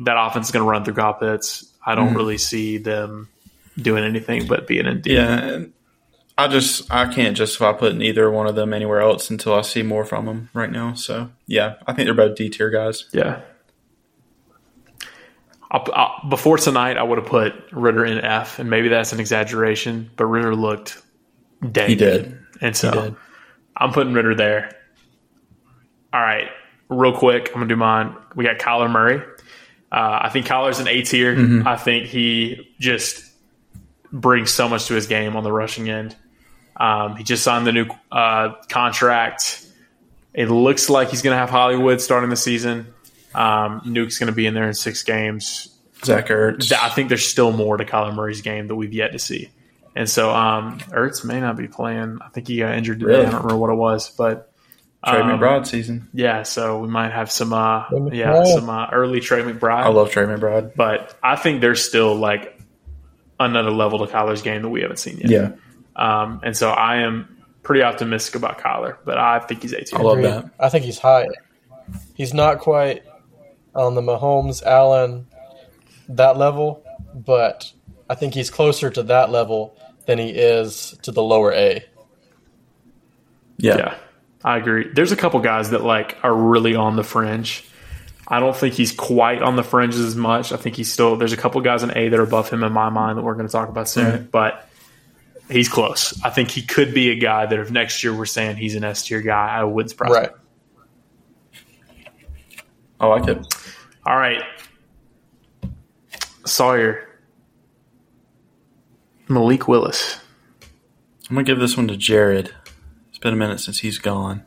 [0.00, 1.70] that offense is going to run through Pitts.
[1.84, 3.28] I don't really see them
[3.76, 5.14] doing anything but being in D.
[5.14, 5.64] Yeah,
[6.38, 9.82] I just I can't justify putting either one of them anywhere else until I see
[9.82, 10.94] more from them right now.
[10.94, 13.04] So yeah, I think they're both D tier guys.
[13.12, 13.40] Yeah.
[15.70, 19.20] I'll, I'll, before tonight, I would have put Ridder in F, and maybe that's an
[19.20, 21.02] exaggeration, but Ridder looked
[21.72, 22.38] dang He did.
[22.60, 23.16] And so He did.
[23.76, 24.76] I'm putting Ridder there.
[26.12, 26.48] All right,
[26.88, 28.16] real quick, I'm gonna do mine.
[28.34, 29.22] We got Kyler Murray.
[29.92, 31.34] Uh, I think Kyler's an A tier.
[31.34, 31.66] Mm-hmm.
[31.66, 33.24] I think he just
[34.12, 36.16] brings so much to his game on the rushing end.
[36.76, 39.66] Um, he just signed the new uh, contract.
[40.34, 42.92] It looks like he's going to have Hollywood starting the season.
[43.36, 45.68] Um, Nuk's going to be in there in six games.
[46.04, 46.72] Zach Ertz.
[46.72, 49.50] I think there's still more to Kyler Murray's game that we've yet to see.
[49.94, 52.18] And so um, Ertz may not be playing.
[52.20, 53.12] I think he got injured today.
[53.12, 53.26] Really?
[53.26, 54.52] I don't remember what it was, but
[55.06, 56.08] Trey um, McBride season.
[56.12, 56.42] yeah.
[56.42, 59.84] So we might have some, uh, yeah, some uh, early Trey McBride.
[59.84, 60.74] I love Trey McBride.
[60.76, 62.58] but I think there's still like
[63.40, 65.30] another level to Kyler's game that we haven't seen yet.
[65.30, 65.50] Yeah,
[65.94, 69.98] Um, and so I am pretty optimistic about Kyler, but I think he's 18.
[69.98, 70.50] I love that.
[70.58, 71.26] I think he's high.
[72.14, 73.02] He's not quite
[73.76, 75.26] on the Mahomes, Allen,
[76.08, 76.82] that level,
[77.14, 77.72] but
[78.10, 81.84] I think he's closer to that level than he is to the lower A.
[83.58, 83.76] Yeah.
[83.76, 83.94] Yeah,
[84.44, 84.88] I agree.
[84.92, 87.64] There's a couple guys that like are really on the fringe.
[88.28, 90.52] I don't think he's quite on the fringes as much.
[90.52, 91.16] I think he's still.
[91.16, 93.34] There's a couple guys in A that are above him in my mind that we're
[93.34, 94.30] going to talk about soon, Right.
[94.30, 94.68] but
[95.48, 96.20] he's close.
[96.24, 98.82] I think he could be a guy that if next year we're saying he's an
[98.84, 100.16] S tier guy, I wouldn't surprise me.
[100.16, 100.30] Right.
[102.98, 103.46] I like it.
[104.06, 104.42] All right,
[106.44, 107.08] Sawyer,
[109.28, 110.20] Malik Willis.
[111.28, 112.52] I'm gonna give this one to Jared.
[113.08, 114.44] It's been a minute since he's gone.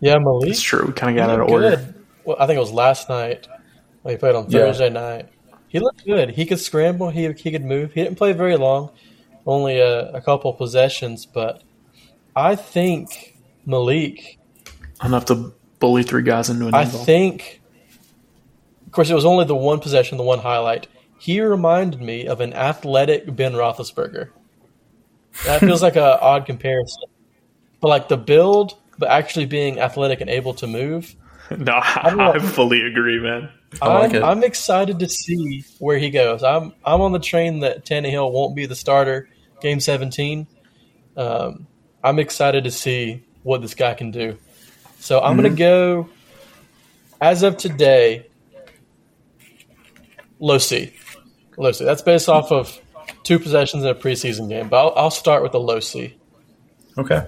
[0.00, 0.50] Yeah, Malik.
[0.50, 0.84] It's true.
[0.86, 1.76] We kind of got out of looked order.
[1.76, 1.94] good.
[2.24, 3.46] Well, I think it was last night
[4.02, 4.60] when he played on Yeah.
[4.60, 5.28] Thursday night.
[5.68, 6.30] He looked good.
[6.30, 7.10] He could scramble.
[7.10, 7.92] He he could move.
[7.92, 8.90] He didn't play very long,
[9.46, 11.24] only a, a couple possessions.
[11.24, 11.62] But
[12.34, 14.38] I think Malik.
[15.04, 17.04] Enough to bully three guys into an I end zone.
[17.06, 17.59] think,
[18.90, 20.88] of course, it was only the one possession, the one highlight.
[21.16, 24.30] He reminded me of an athletic Ben Roethlisberger.
[25.44, 27.04] That feels like an odd comparison,
[27.80, 31.14] but like the build, but actually being athletic and able to move.
[31.56, 32.32] No, I.
[32.34, 33.48] I fully agree, man.
[33.82, 34.22] I like I'm, it.
[34.22, 36.44] I'm excited to see where he goes.
[36.44, 39.28] I'm I'm on the train that Tannehill won't be the starter
[39.60, 40.46] game 17.
[41.16, 41.66] Um,
[42.04, 44.38] I'm excited to see what this guy can do.
[45.00, 46.08] So I'm going to go,
[47.20, 48.29] as of today,
[50.40, 50.92] low C.
[51.56, 51.84] Low C.
[51.84, 52.80] That's based off of
[53.22, 56.16] two possessions in a preseason game, but I'll, I'll start with a low C.
[56.98, 57.26] Okay.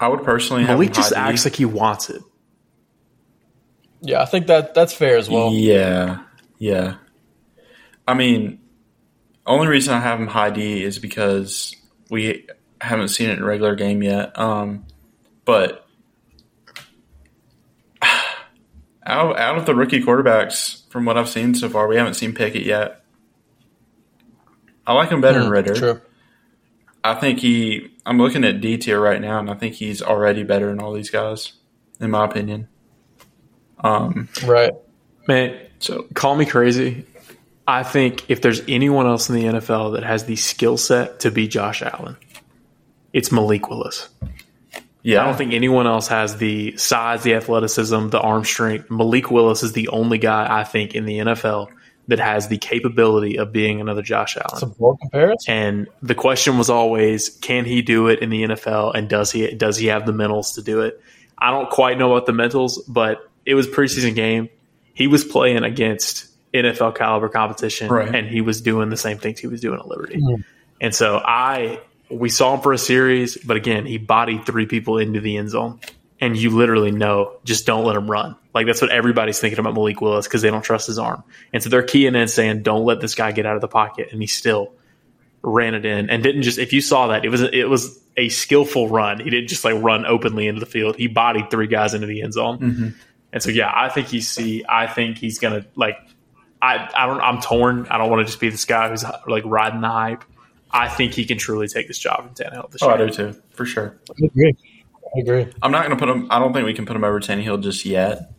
[0.00, 1.32] I would personally have Malik just high D.
[1.32, 2.22] acts like he wants it.
[4.00, 5.50] Yeah, I think that that's fair as well.
[5.52, 6.24] Yeah,
[6.58, 6.96] yeah.
[8.06, 8.60] I mean,
[9.46, 11.74] only reason I have him high D is because
[12.10, 12.46] we
[12.80, 14.38] haven't seen it in a regular game yet.
[14.38, 14.84] Um,
[15.46, 15.83] but
[19.06, 22.14] out of, out of the rookie quarterbacks, from what I've seen so far, we haven't
[22.14, 23.02] seen Pickett yet.
[24.86, 25.74] I like him better than Mm, Ridder.
[25.74, 26.00] True.
[27.02, 27.92] I think he.
[28.06, 30.92] I'm looking at D tier right now, and I think he's already better than all
[30.92, 31.52] these guys,
[32.00, 32.68] in my opinion.
[33.80, 34.28] Um.
[34.44, 34.72] Right.
[35.26, 37.06] Man, So call me crazy.
[37.66, 41.30] I think if there's anyone else in the NFL that has the skill set to
[41.30, 42.16] be Josh Allen,
[43.14, 44.08] it's Malik Willis.
[45.04, 48.90] Yeah, I don't think anyone else has the size, the athleticism, the arm strength.
[48.90, 51.68] Malik Willis is the only guy I think in the NFL
[52.08, 54.50] that has the capability of being another Josh Allen.
[54.54, 55.54] It's a bold comparison.
[55.54, 58.94] And the question was always, can he do it in the NFL?
[58.94, 61.00] And does he does he have the mentals to do it?
[61.38, 64.48] I don't quite know about the mentals, but it was preseason game.
[64.94, 68.14] He was playing against NFL caliber competition, Right.
[68.14, 70.16] and he was doing the same things he was doing at Liberty.
[70.16, 70.44] Mhm.
[70.80, 71.80] And so I
[72.14, 75.50] we saw him for a series, but again, he bodied three people into the end
[75.50, 75.80] zone.
[76.20, 78.36] And you literally know, just don't let him run.
[78.54, 81.22] Like that's what everybody's thinking about Malik Willis because they don't trust his arm.
[81.52, 84.08] And so they're keying in saying, don't let this guy get out of the pocket.
[84.12, 84.72] And he still
[85.42, 88.30] ran it in and didn't just if you saw that it was it was a
[88.30, 91.92] skillful run he didn't just like run openly into the field he bodied three guys
[91.92, 92.94] into the end zone Mhm.
[93.30, 95.98] and so yeah i think he's see i think he's gonna like
[96.62, 99.44] i i don't i'm torn i don't want to just be this guy who's like
[99.44, 100.24] riding the hype
[100.74, 103.12] i think he can truly take this job from Tannehill this Oh, I year do
[103.12, 103.98] too, for sure.
[104.10, 104.54] I agree.
[105.16, 105.46] I agree.
[105.62, 106.26] I'm not going to put him.
[106.28, 108.32] I don't think we can put him over Tannehill just yet.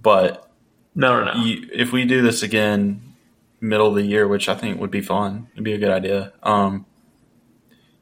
[0.00, 0.48] But
[0.94, 3.14] no no no you, if we do this again,
[3.60, 6.32] middle of the year, which I think would be fun, it'd be a good idea.
[6.42, 6.86] Um,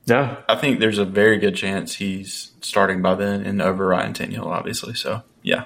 [0.05, 4.13] yeah I think there's a very good chance he's starting by then and over Ryan
[4.13, 4.95] Tannehill, obviously.
[4.95, 5.65] So yeah,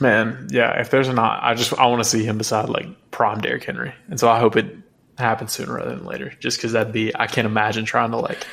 [0.00, 3.40] man yeah if there's not i just i want to see him beside like prime
[3.40, 4.76] Derrick henry and so i hope it
[5.18, 8.46] happens sooner rather than later just because that'd be i can't imagine trying to like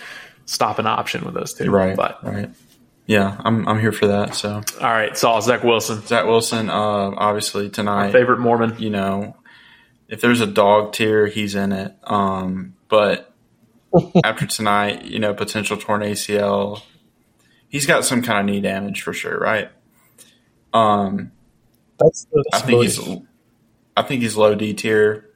[0.45, 2.49] stop an option with those two right, but right.
[3.07, 4.33] Yeah, I'm I'm here for that.
[4.33, 8.11] So All right, Saul Zach Wilson, Zach Wilson, uh, obviously tonight.
[8.11, 8.77] favorite Mormon.
[8.79, 9.37] you know,
[10.07, 11.95] if there's a dog tier, he's in it.
[12.03, 13.31] Um, but
[14.23, 16.81] after tonight, you know, potential torn ACL,
[17.69, 19.69] he's got some kind of knee damage for sure, right?
[20.73, 21.31] Um,
[21.99, 22.99] That's I think he's,
[23.95, 25.29] I think he's low D tier,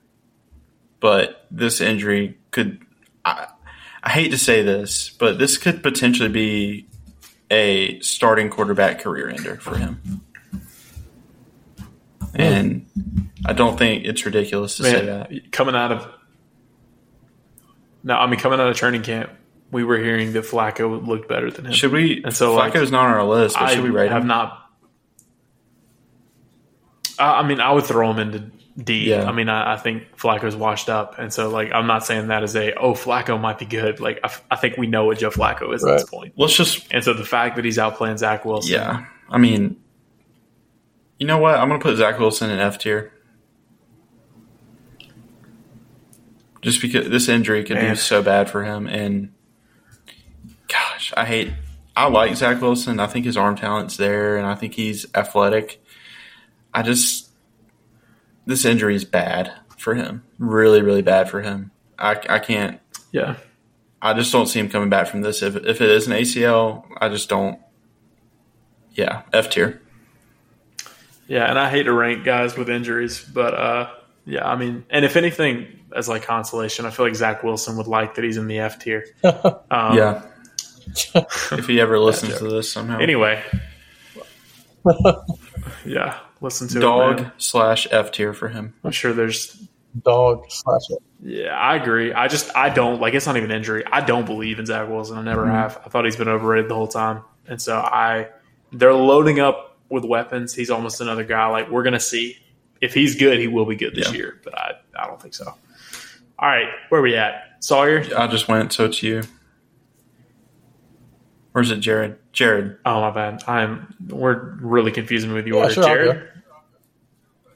[0.99, 2.79] but this injury could.
[3.25, 3.47] I,
[4.01, 6.87] I hate to say this, but this could potentially be
[7.51, 10.21] a starting quarterback career ender for him.
[12.33, 12.87] And
[13.45, 15.51] I don't think it's ridiculous to say that.
[15.51, 16.07] Coming out of
[18.03, 19.31] no, I mean coming out of training camp,
[19.71, 21.73] we were hearing that Flacco looked better than him.
[21.73, 22.23] Should we?
[22.23, 24.27] And so, like, Flacco's not on our list, but I should we rate have him?
[24.27, 24.69] not.
[27.17, 28.51] I I mean, I would throw him into
[28.83, 29.09] D.
[29.09, 29.27] Yeah.
[29.27, 32.43] I mean, I, I think Flacco's washed up, and so like I'm not saying that
[32.43, 33.99] as a oh Flacco might be good.
[33.99, 36.55] Like I, f- I think we know what Joe Flacco is at this point, Let's
[36.55, 36.87] just.
[36.91, 39.77] and so the fact that he's outplaying Zach Wilson, Yeah, I mean,
[41.17, 41.55] you know what?
[41.55, 43.11] I'm going to put Zach Wilson in F tier.
[46.61, 47.93] Just because this injury could Man.
[47.93, 49.31] be so bad for him, and
[50.67, 51.53] gosh, I hate.
[51.95, 52.99] I like Zach Wilson.
[52.99, 55.81] I think his arm talent's there, and I think he's athletic.
[56.73, 57.28] I just
[58.49, 60.23] this injury is bad for him.
[60.39, 61.71] Really, really bad for him.
[61.97, 62.79] I, I can't.
[63.11, 63.35] yeah.
[64.01, 65.41] I just don't see him coming back from this.
[65.43, 67.59] If if it is an ACL, I just don't.
[68.93, 69.81] Yeah, F tier.
[71.27, 73.91] Yeah, and I hate to rank guys with injuries, but uh,
[74.25, 77.87] yeah, I mean, and if anything, as like consolation, I feel like Zach Wilson would
[77.87, 79.05] like that he's in the F tier.
[79.23, 80.23] Um, yeah.
[81.15, 82.99] if he ever listens to this somehow.
[82.99, 83.43] Anyway,
[85.85, 87.31] yeah, listen to dog man.
[87.37, 88.73] slash F tier for him.
[88.83, 89.55] I'm sure there's.
[90.03, 90.99] dog slash it.
[91.21, 92.13] Yeah, I agree.
[92.13, 93.13] I just I don't like.
[93.13, 93.83] It's not even injury.
[93.85, 95.17] I don't believe in Zach Wilson.
[95.17, 95.51] I never mm-hmm.
[95.51, 95.81] have.
[95.85, 98.29] I thought he's been overrated the whole time, and so I.
[98.71, 100.53] They're loading up with weapons.
[100.53, 101.47] He's almost another guy.
[101.47, 102.37] Like we're gonna see
[102.81, 104.17] if he's good, he will be good this Yeah.
[104.17, 104.41] year.
[104.43, 105.45] But I I don't think so.
[105.45, 107.57] All right, where are we at?
[107.59, 108.05] Sawyer.
[108.15, 109.23] I just went, so it's you.
[111.51, 112.17] Where's it, Jared?
[112.31, 112.77] Jared.
[112.85, 113.43] Oh my bad.
[113.47, 113.93] I'm.
[114.07, 115.73] We're really confusing with the Yeah, order.
[115.73, 116.28] sure, I'll Jared.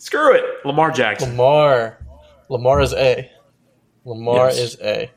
[0.03, 0.43] Screw it.
[0.65, 1.29] Lamar Jackson.
[1.29, 1.97] Lamar.
[2.49, 3.31] Lamar is A.
[4.03, 4.57] Lamar Yes.
[4.59, 5.09] is A.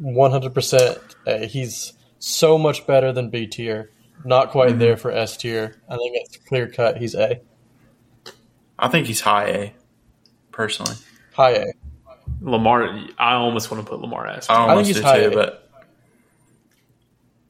[0.00, 1.46] 100% A.
[1.46, 3.90] He's so much better than B tier.
[4.24, 4.78] Not quite Mm-hmm.
[4.78, 5.74] there for S tier.
[5.88, 6.98] I think it's clear cut.
[6.98, 7.40] He's A.
[8.78, 9.74] I think he's high A,
[10.52, 10.94] personally.
[11.32, 11.64] High A.
[12.40, 12.84] Lamar,
[13.18, 14.48] I almost want to put Lamar S.
[14.48, 15.34] I think almost he's do high too, A.
[15.34, 15.68] but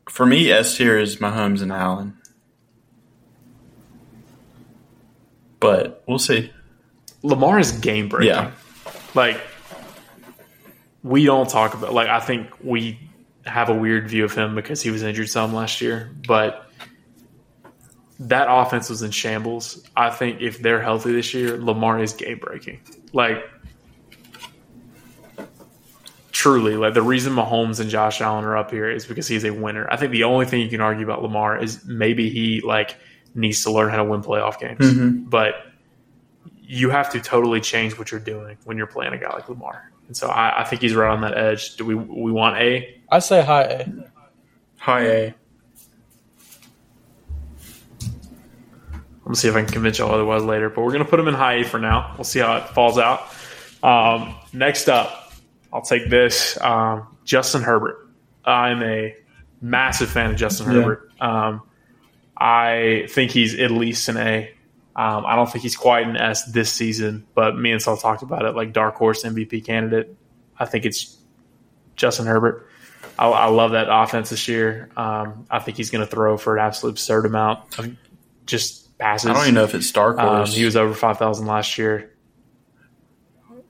[0.08, 2.16] for me, S tier is Mahomes and Allen.
[5.60, 6.52] But we'll see.
[7.22, 8.28] Lamar is game breaking.
[8.28, 8.52] Yeah.
[9.14, 9.40] Like
[11.02, 12.98] we don't talk about like I think we
[13.44, 16.70] have a weird view of him because he was injured some last year, but
[18.20, 19.82] that offense was in shambles.
[19.96, 22.80] I think if they're healthy this year, Lamar is game breaking.
[23.12, 23.44] Like
[26.32, 29.50] truly, like the reason Mahomes and Josh Allen are up here is because he's a
[29.50, 29.88] winner.
[29.90, 32.96] I think the only thing you can argue about Lamar is maybe he like
[33.34, 34.78] needs to learn how to win playoff games.
[34.80, 35.28] Mhm.
[35.30, 35.54] But
[36.60, 39.90] you have to totally change what you're doing when you're playing a guy like Lamar.
[40.06, 41.76] And so I, I think he's right on that edge.
[41.76, 43.00] Do we we want A?
[43.10, 43.86] I say high A.
[44.78, 45.34] High A.
[48.00, 51.28] I'm gonna see if I can convince y'all otherwise later, but we're gonna put him
[51.28, 52.14] in high A for now.
[52.16, 53.28] We'll see how it falls out.
[53.82, 55.32] Um, next up,
[55.72, 56.58] I'll take this.
[56.62, 58.08] Um, Justin Herbert.
[58.44, 59.14] I'm a
[59.60, 60.80] massive fan of Justin Yeah.
[60.80, 61.10] Herbert.
[61.20, 61.62] Um,
[62.40, 64.54] I think he's at least an A.
[64.94, 68.22] Um, I don't think he's quite an S this season, but me and Saul talked
[68.22, 70.16] about it like dark horse MVP candidate.
[70.58, 71.16] I think it's
[71.96, 72.68] Justin Herbert.
[73.18, 74.90] I, I love that offense this year.
[74.96, 77.96] Um, I think he's going to throw for an absolute absurd amount of
[78.46, 79.30] just passes.
[79.30, 80.54] I don't even know if it's Dark Um, Horse.
[80.54, 82.12] he was over five thousand last year.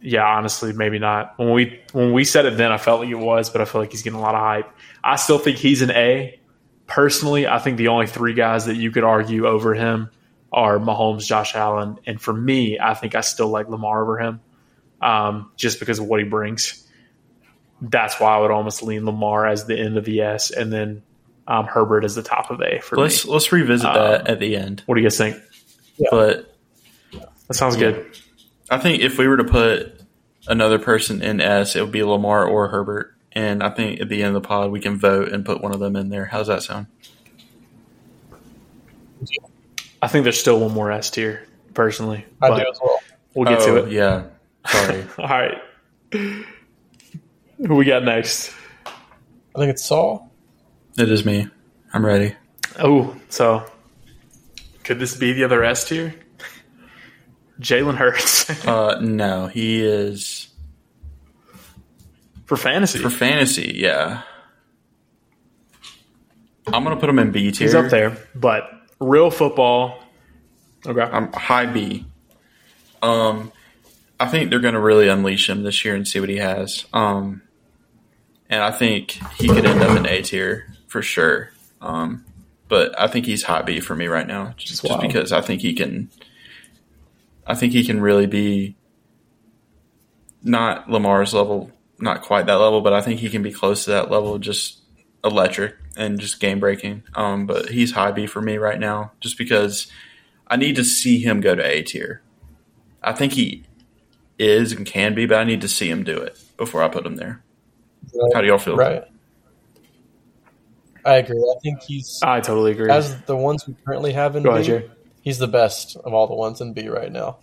[0.01, 1.35] Yeah, honestly, maybe not.
[1.39, 3.81] When we when we said it then, I felt like it was, but I feel
[3.81, 4.71] like he's getting a lot of hype.
[5.03, 6.38] I still think he's an A.
[6.89, 10.11] Personally, I think the only three guys that you could argue over him
[10.51, 14.41] are Mahomes, Josh Allen, and for me, I think I still like Lamar over him,
[15.01, 16.84] um, just because of what he brings.
[17.82, 21.03] That's why I would almost lean Lamar as the end of the S, and then
[21.47, 23.32] um, Herbert as the top of A for let's me.
[23.32, 24.82] let's revisit Um, that at the end.
[24.86, 25.36] What do you guys think?
[26.11, 26.55] But
[27.12, 28.07] That sounds good.
[28.70, 30.01] I think if we were to put
[30.47, 33.14] another person in S, it would be Lamar or Herbert.
[33.39, 35.72] And I think at the end of the pod, we can vote and put one
[35.72, 36.24] of them in there.
[36.24, 36.89] How's that sound?
[40.03, 42.26] I think there's still one more S tier, personally.
[42.43, 42.99] I do as well.
[43.34, 43.93] We'll get oh, to it.
[43.93, 44.24] Yeah.
[44.66, 45.05] Sorry.
[45.18, 45.59] All right.
[46.11, 48.53] Who we got next?
[49.55, 50.32] I think it's Saul.
[50.97, 51.47] it is me.
[51.93, 52.34] I'm ready.
[52.80, 53.64] Oh, so
[54.82, 56.12] could this be the other S tier?
[57.61, 60.38] Jalen Hurts Uh, no, he is
[62.49, 62.99] for fantasy.
[62.99, 63.74] for fantasy.
[63.76, 64.22] Yeah.
[66.66, 67.68] I'm gonna put him in B tier.
[67.68, 68.68] He's up there, but
[69.01, 70.03] real football.
[70.86, 71.01] Okay.
[71.01, 72.05] I'm high B.
[73.01, 73.53] Um,
[74.20, 76.86] I think they're going to really unleash him this year and see what he has.
[76.92, 77.42] Um,
[78.51, 81.51] and I think he could end up in A tier for sure.
[81.80, 82.24] Um,
[82.68, 85.62] but I think he's high B for me right now, just, just because I think
[85.62, 86.11] he can.
[87.46, 88.76] I think he can really be
[90.42, 93.90] not Lamar's level, not quite that level, but I think he can be close to
[93.90, 94.38] that level.
[94.38, 94.80] Just
[95.24, 97.03] electric and just game breaking.
[97.14, 99.90] Um, but he's high B for me right now, just because
[100.46, 102.22] I need to see him go to A tier.
[103.03, 103.64] I think he
[104.38, 107.05] is and can be, but I need to see him do it before I put
[107.05, 107.42] him there.
[108.32, 108.76] How do y'all feel?
[108.76, 109.05] Right.
[111.05, 111.38] I agree.
[111.38, 112.90] I think he's I totally agree.
[112.90, 114.55] as the ones we currently have in Go B.
[114.55, 114.90] ahead, Jerry.
[115.22, 117.38] He's the best of all the ones in B right now.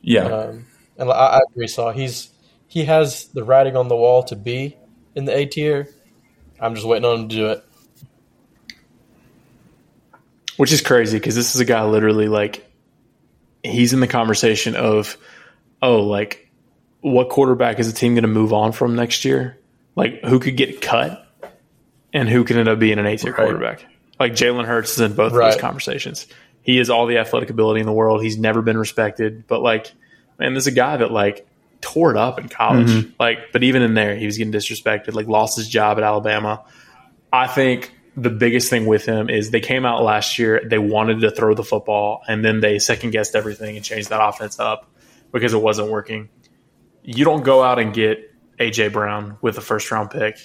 [0.00, 0.66] Yeah, Um,
[0.98, 1.92] and I, I agree, Saul.
[1.92, 2.31] He's
[2.72, 4.78] he has the writing on the wall to be
[5.14, 5.88] in the A tier.
[6.58, 7.62] I'm just waiting on him to do it.
[10.56, 12.66] Which is crazy because this is a guy literally like
[13.62, 15.18] he's in the conversation of
[15.82, 16.50] oh like
[17.02, 19.58] what quarterback is the team going to move on from next year?
[19.94, 21.26] Like who could get cut
[22.14, 23.36] and who can end up being an A tier Right.
[23.44, 23.84] quarterback?
[24.18, 25.50] Like Jalen Hurts is in both of Right.
[25.52, 26.26] those conversations.
[26.62, 28.22] He has all the athletic ability in the world.
[28.22, 29.92] He's never been respected, but like
[30.38, 31.46] man, there's a guy that like
[31.82, 32.88] tore it up in college.
[33.18, 35.14] Like, but even in there, he was getting disrespected.
[35.14, 36.64] Like, lost his job at Alabama.
[37.32, 41.20] I think the biggest thing with him is they came out last year, they wanted
[41.20, 44.90] to throw the football, and then they second guessed everything and changed that offense up
[45.32, 46.28] because it wasn't working.
[47.02, 50.36] You don't go out and get AJ Brown with a first round pick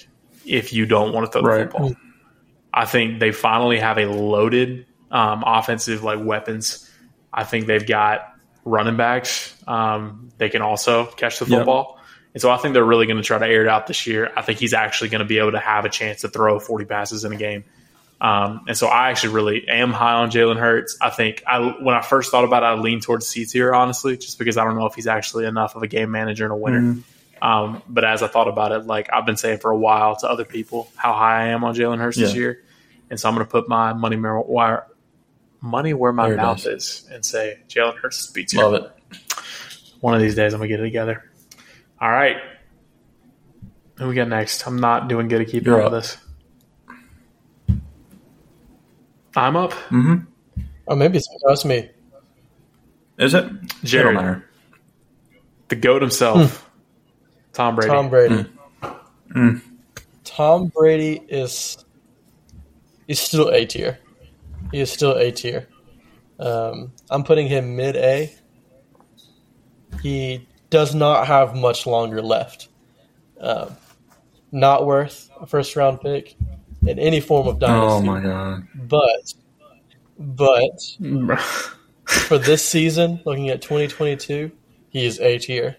[0.44, 1.96] if you don't want to throw the football.
[2.72, 6.90] I think they finally have a loaded um, offensive like weapons.
[7.32, 8.32] I think they've got
[8.68, 9.54] running backs.
[9.66, 11.58] Um, they can also catch the Yep.
[11.60, 11.98] football.
[12.34, 14.30] And so I think they're really going to try to air it out this year.
[14.36, 16.84] I think he's actually going to be able to have a chance to throw 40
[16.84, 17.64] passes in a game.
[18.20, 20.98] Um, and so I actually really am high on Jalen Hurts.
[21.00, 24.16] I think I, when I first thought about it, I leaned towards C tier, honestly,
[24.16, 26.56] just because I don't know if he's actually enough of a game manager and a
[26.56, 26.96] winner.
[27.40, 30.28] Um, but as I thought about it, like I've been saying for a while to
[30.28, 32.60] other people how high I am on Jalen Hurts this year,
[33.10, 34.84] and so I'm going to put my money where
[35.60, 36.66] money where my There mouth is.
[36.66, 38.62] is and say Jalen Hurts beats you.
[38.62, 38.92] Love it.
[40.00, 41.24] One of these days, I'm gonna get it together.
[42.00, 42.36] All right,
[43.96, 44.66] who we got next?
[44.66, 46.18] I'm not doing good at keeping You're up with this.
[49.36, 49.72] I'm up.
[49.72, 50.16] Mm-hmm.
[50.86, 51.90] Oh, maybe it's that's me.
[53.18, 53.44] Is it?
[53.44, 54.42] It don't Jared,
[55.68, 56.70] the goat himself,
[57.52, 57.90] Tom Brady.
[57.90, 58.46] Tom Brady.
[59.34, 59.62] Mm.
[60.24, 61.84] Tom Brady is
[63.06, 63.98] he's still A tier.
[64.72, 65.68] He is still A tier.
[66.38, 68.32] Um, I'm putting him mid A.
[70.02, 72.68] He does not have much longer left.
[73.40, 73.76] Um,
[74.52, 76.36] not worth a first round pick
[76.86, 77.86] in any form of dynasty.
[77.92, 78.66] Oh my god.
[78.74, 79.34] But
[80.18, 80.80] but
[82.04, 84.50] for this season, looking at 2022,
[84.90, 85.76] he is A tier,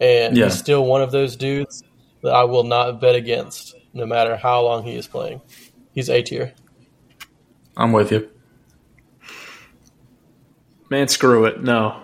[0.00, 0.44] and Yeah.
[0.44, 1.82] he's still one of those dudes
[2.22, 5.40] that I will not bet against, no matter how long he is playing.
[5.92, 6.54] He's A tier.
[7.78, 8.28] I'm with you.
[10.90, 11.62] Man, screw it.
[11.62, 12.02] No.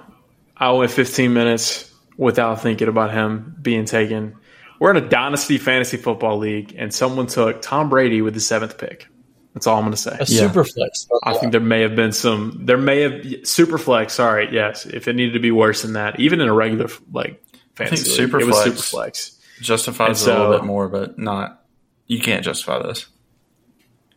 [0.57, 4.37] I went 15 minutes without thinking about him being taken.
[4.79, 8.77] We're in a dynasty fantasy football league, and someone took Tom Brady with the seventh
[8.79, 9.07] pick.
[9.55, 10.13] That's all I'm going to say.
[10.13, 10.25] A Yeah.
[10.49, 11.07] super flex.
[11.23, 12.61] I think there may have been some.
[12.65, 14.13] There may have super flex.
[14.15, 14.85] Sorry, yes.
[14.85, 17.43] If it needed to be worse than that, even in a regular like
[17.75, 19.41] fantasy, league, super it was flex- super flex.
[19.61, 21.65] Justifies And it a little bit more, but not.
[22.07, 23.07] You can't justify this.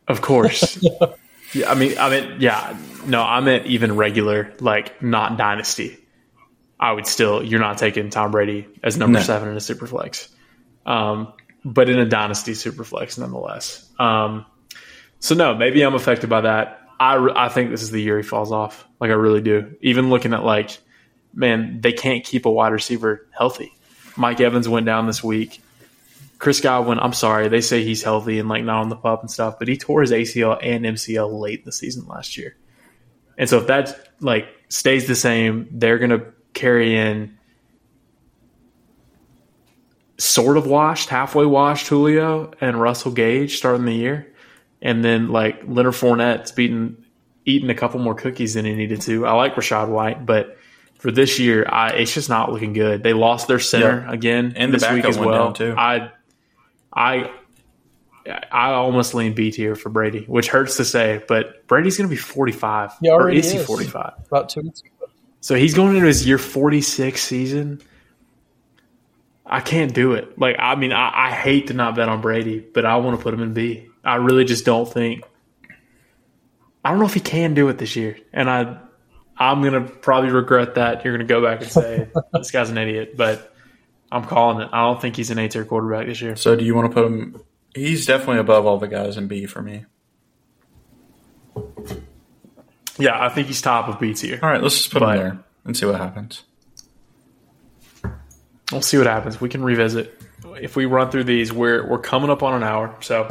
[0.07, 0.83] Of course.
[1.53, 2.77] yeah, I mean, I mean, yeah.
[3.05, 5.97] No, I meant even regular, like not dynasty.
[6.79, 7.43] I would still.
[7.43, 9.23] You're not taking Tom Brady as number No.
[9.25, 10.29] seven in a super flex,
[10.85, 11.33] um,
[11.65, 13.89] but in a dynasty super flex nonetheless.
[13.97, 14.45] Um,
[15.19, 16.81] so no, maybe I'm affected by that.
[16.99, 18.85] I I think this is the year he falls off.
[18.99, 19.75] Like I really do.
[19.81, 20.77] Even looking at like,
[21.33, 23.71] man, they can't keep a wide receiver healthy.
[24.15, 25.61] Mike Evans went down this week.
[26.39, 29.31] Chris Godwin, I'm sorry, they say he's healthy and like not on the pup and
[29.31, 32.55] stuff, but he tore his ACL and MCL late in the season last year.
[33.37, 37.37] And so if that like stays the same, they're gonna carry in
[40.17, 44.33] sort of washed, halfway washed Julio and Russell Gage starting the year.
[44.81, 47.05] And then like Leonard Fournette's beaten
[47.45, 49.25] eating a couple more cookies than he needed to.
[49.25, 50.57] I like Rachaad White, but
[50.95, 53.03] for this year, I, it's just not looking good.
[53.03, 54.11] They lost their center Yeah.
[54.13, 55.31] again And the this week as well.
[55.45, 55.73] down, too.
[55.77, 56.11] I,
[56.97, 57.31] I,
[58.51, 62.13] I almost lean B tier for Brady, which hurts to say, but Brady's going to
[62.13, 62.91] be forty five.
[62.99, 64.13] He or already is he forty five?
[64.27, 64.89] About two weeks ago.
[65.39, 67.81] So he's going into his year 46 season.
[69.45, 70.37] I can't do it.
[70.37, 73.23] Like, I mean, I, I hate to not bet on Brady, but I want to
[73.23, 73.87] put him in B.
[74.03, 75.23] I really just don't think.
[76.83, 78.77] I don't know if he can do it this year, and I,
[79.37, 81.05] I'm gonna probably regret that.
[81.05, 83.53] You're gonna go back and say this guy's an idiot, but
[84.11, 84.69] I'm calling it.
[84.71, 86.35] I don't think he's an A tier quarterback this year.
[86.35, 87.41] So do you want to put him?
[87.75, 89.85] He's definitely above all the guys in B for me.
[92.97, 94.39] Yeah, I think he's top of B tier.
[94.41, 96.43] All right, let's just put But- him there and see what happens.
[98.71, 99.39] We'll see what happens.
[99.39, 100.13] We can revisit.
[100.61, 103.27] If we run through these, we're we're coming up on an hour, so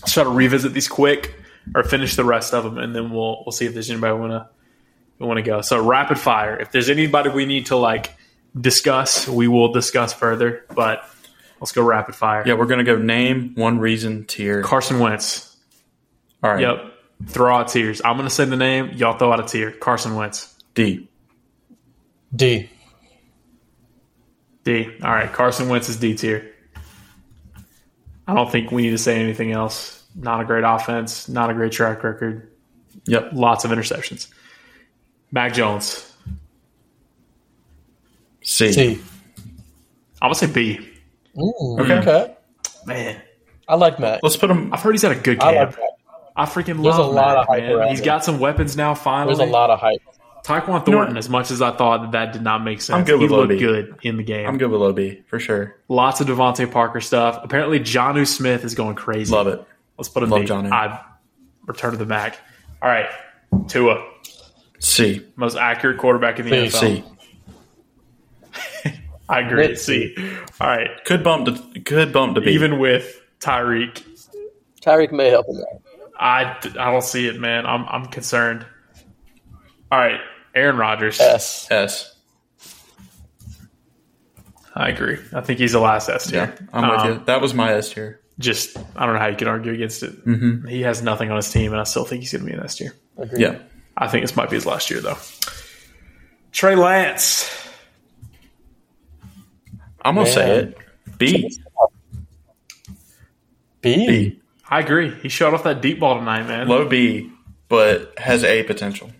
[0.00, 1.34] let's try to revisit these quick
[1.74, 4.20] or finish the rest of them, and then we'll we'll see if there's anybody we
[4.20, 5.60] want to want to go.
[5.60, 6.58] So rapid fire.
[6.58, 8.15] If there's anybody we need to like
[8.58, 10.64] discuss, we will discuss further.
[10.74, 11.08] But
[11.60, 12.42] let's go rapid fire.
[12.46, 14.62] Yeah, we're gonna go name one reason tier.
[14.62, 15.56] Carson Wentz.
[16.42, 16.60] All right.
[16.60, 16.92] Yep.
[17.26, 18.02] Throw out tiers.
[18.04, 18.90] I'm gonna say the name.
[18.94, 19.70] Y'all throw out a tier.
[19.70, 20.54] Carson Wentz.
[20.74, 21.08] D.
[22.34, 22.68] D.
[24.64, 24.96] D.
[25.02, 25.32] All right.
[25.32, 26.52] Carson Wentz is D tier.
[28.28, 30.04] I don't think we need to say anything else.
[30.14, 31.28] Not a great offense.
[31.28, 32.50] Not a great track record.
[33.06, 33.30] Yep.
[33.32, 34.28] Lots of interceptions.
[35.30, 36.12] Mac Jones.
[38.46, 38.72] C.
[38.72, 39.02] C.
[40.22, 40.78] I'm gonna say B.
[41.38, 41.98] Ooh, Okay.
[41.98, 42.36] okay.
[42.86, 43.20] Man,
[43.68, 44.20] I like Matt.
[44.22, 44.72] Let's put him.
[44.72, 45.70] I've heard he's had a good I camp.
[45.72, 45.90] like Matt.
[46.36, 47.72] I freaking There's love a lot Mac, of hype man.
[47.72, 48.04] around He's him.
[48.04, 48.94] got some weapons now.
[48.94, 50.00] Finally, There's a lot of hype.
[50.44, 51.14] Taekwon You know Thornton.
[51.14, 51.16] what?
[51.16, 53.32] as much as I thought that that did not make sense, I'm good he with
[53.32, 53.58] low looked B.
[53.58, 54.46] good in the game.
[54.48, 55.76] I'm good with low B for sure.
[55.88, 57.40] Lots of DeVante Parker stuff.
[57.42, 59.32] Apparently, Jonnu Smith is going crazy.
[59.34, 59.64] Love it.
[59.98, 60.46] Let's put him Love B.
[60.46, 60.70] Jonnu.
[60.70, 61.02] I
[61.66, 62.38] return to the Mac.
[62.80, 63.08] All right,
[63.66, 64.06] Tua,
[64.78, 65.26] C.
[65.36, 66.76] most accurate quarterback in the C.
[66.78, 66.80] NFL.
[66.80, 67.04] C.
[69.28, 69.66] I agree.
[69.68, 70.14] Mid C.
[70.60, 72.52] All right, Could bump to could bump to B.
[72.52, 74.02] even with Tyreek,
[74.82, 75.82] Tyreek may help him out.
[76.18, 77.66] I, I don't see it, man.
[77.66, 78.64] I'm I'm concerned.
[79.92, 80.20] All right,
[80.54, 81.20] Aaron Rodgers.
[81.20, 81.66] S.
[81.70, 82.12] S.
[84.74, 85.18] I agree.
[85.32, 86.68] I think he's the last S Yeah, tier.
[86.72, 87.22] I'm with Um, you.
[87.26, 88.20] That was my S tier.
[88.38, 90.24] Just I don't know how you can argue against it.
[90.26, 90.68] Mm-hmm.
[90.68, 92.62] He has nothing on his team, and I still think he's going to be an
[92.62, 92.94] S tier.
[93.36, 93.56] Yeah.
[93.96, 95.16] I think this might be his last year, though.
[96.52, 97.50] Trey Lance.
[100.06, 100.68] I'm gonna say Man.
[100.68, 100.78] it.
[101.18, 101.58] B.
[103.80, 104.06] B.
[104.06, 104.40] B.
[104.68, 105.10] I agree.
[105.22, 106.68] He shot off that deep ball tonight, man.
[106.68, 107.30] Low B,
[107.68, 109.10] but has A potential.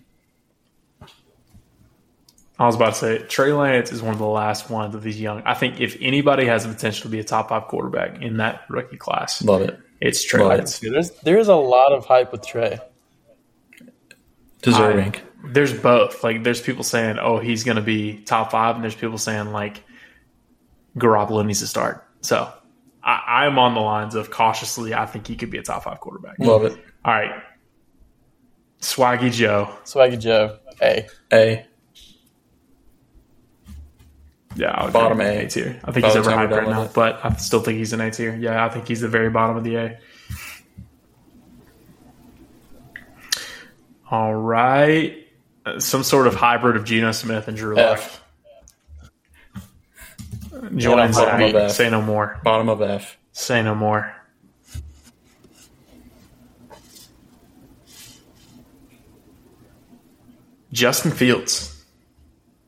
[2.59, 5.19] I was about to say Trey Lance is one of the last ones of these
[5.21, 5.43] young.
[5.45, 8.63] I think if anybody has the potential to be a top five quarterback in that
[8.69, 9.79] rookie class, Love it.
[10.01, 10.79] it's Trey Love it.
[10.81, 12.79] There's there's a lot of hype with Trey.
[14.61, 15.15] Deserving.
[15.45, 16.23] There's both.
[16.23, 19.51] Like, there's people saying, "Oh, he's going to be top five, and there's people saying
[19.51, 19.83] like
[20.97, 22.05] Garoppolo needs to start.
[22.21, 22.51] So
[23.03, 24.93] I, I'm on the lines of cautiously.
[24.93, 26.39] I think he could be a top five quarterback.
[26.39, 26.73] Love it.
[27.05, 27.41] All right,
[28.81, 29.69] Swaggy Joe.
[29.85, 30.57] Swaggy Joe.
[30.81, 31.07] A.
[31.31, 31.65] A.
[34.55, 35.35] Yeah, I would Bottom agree.
[35.45, 35.47] A.
[35.49, 35.79] tier.
[35.85, 36.93] I think By he's the time overhyped right now, it.
[36.95, 38.35] but I still think he's an A tier.
[38.35, 39.99] Yeah, I think he's the very bottom of the A.
[44.09, 45.27] All right,
[45.65, 47.97] Uh, some sort of hybrid of Geno Smith and Drew Lock.
[47.99, 48.23] F.
[50.75, 51.25] Join Yeah, Zach.
[51.25, 51.71] bottom of F.
[51.71, 52.39] Say no more.
[52.43, 53.17] Bottom of F.
[53.31, 54.13] Say no more.
[60.71, 61.85] Justin Fields.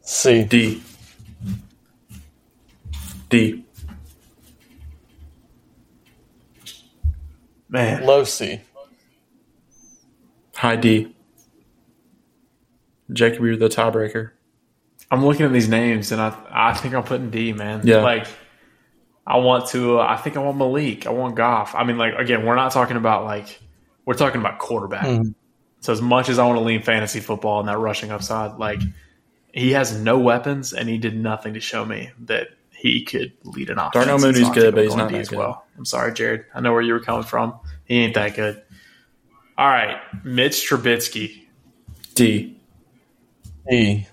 [0.01, 0.43] C.
[0.43, 0.81] D.
[3.29, 3.65] D.
[7.67, 8.61] Man, Low C.
[10.55, 11.15] High D.
[13.13, 14.31] Jacob, you're the tiebreaker.
[15.11, 17.81] I'm looking at these names and I I think I'm putting D, man.
[17.83, 17.97] Yeah.
[18.01, 18.27] Like
[19.25, 21.07] I want to uh, I think I want Malik.
[21.07, 21.75] I want Goff.
[21.75, 23.59] I mean like again, we're not talking about like
[24.05, 25.05] we're talking about quarterback.
[25.05, 25.33] Mhm.
[25.81, 28.81] So as much as I want to lean fantasy football and that rushing upside, like
[29.53, 33.69] he has no weapons and he did nothing to show me that he could lead
[33.69, 33.93] an offense.
[33.93, 35.39] Darnell So I Mooney's good, but he's not D that as good.
[35.39, 35.65] well.
[35.77, 36.45] I'm sorry, Jared.
[36.53, 37.59] I know where you were coming from.
[37.85, 38.61] He ain't that good.
[39.57, 41.45] All right, Mitch Trubisky.
[42.15, 42.57] D.
[43.71, 44.05] E.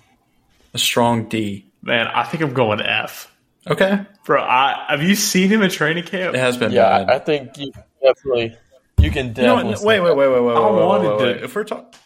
[0.76, 1.70] A strong D.
[1.80, 3.34] Man, I think I'm going F.
[3.66, 4.04] Okay.
[4.26, 6.34] Bro, I, have you seen him in training camp?
[6.34, 7.08] It has been Yeah, bad.
[7.08, 7.72] I think you
[8.02, 8.54] definitely
[8.98, 9.86] you can You know definitely?
[9.86, 11.32] Wait, wait, wait, wait, wait, I wait, wait, wanted wait, wait.
[11.38, 11.98] to- If we're talking,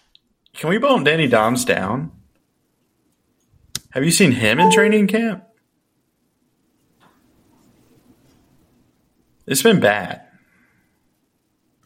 [0.55, 2.13] can we bump Danny Dimes down?
[3.91, 5.43] Have you seen him in training camp?
[9.49, 10.29] It's been bad.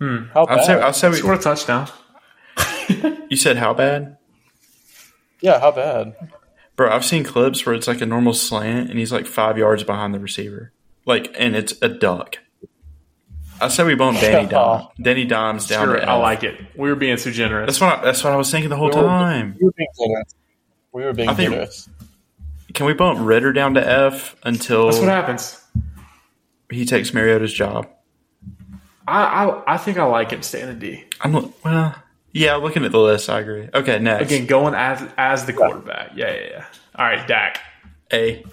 [0.00, 0.24] Hmm.
[0.34, 0.82] How I'll say, bad?
[0.82, 1.88] I'll say we, Scored a touchdown.
[3.30, 4.18] you said how bad?
[5.40, 6.14] Yeah, how bad?
[6.76, 9.84] Bro, I've seen clips where it's like a normal slant and he's like five yards
[9.84, 10.72] behind the receiver.
[11.06, 12.38] Like, and it's a duck.
[13.60, 14.86] I said we bump Danny Dimes.
[15.00, 16.20] Danny Dimes down Sure, to I F.
[16.22, 16.60] like it.
[16.76, 17.66] We were being too generous.
[17.68, 19.56] That's what I, that's what I was thinking the whole We were- time.
[19.60, 20.34] We were being generous.
[20.92, 21.88] We were being think- generous.
[22.72, 25.62] Can we bump Ridder down to F until That's what happens.
[26.70, 27.86] he takes Mariota's job?
[29.06, 31.04] I, I I think I like him staying in D.
[31.20, 31.94] I'm lo- well,
[32.34, 32.56] yeah.
[32.56, 33.70] Looking at the list, I agree.
[33.72, 36.10] Okay, next Again, going as as the quarterback.
[36.14, 36.64] Yeah, yeah, yeah.
[36.96, 37.60] All right, Dak.
[38.12, 38.44] A.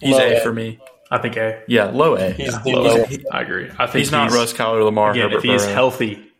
[0.00, 0.40] He's Low A A.
[0.42, 0.78] for me.
[1.10, 1.62] I think A.
[1.68, 2.32] Yeah, low A.
[2.32, 2.58] He's Yeah.
[2.62, 2.96] the Low low.
[3.04, 3.24] A.
[3.32, 3.70] I agree.
[3.78, 5.36] I think He's not Russ Kyler, Lamar, Again, Herbert.
[5.38, 5.74] if he's Burrow.
[5.74, 6.32] healthy,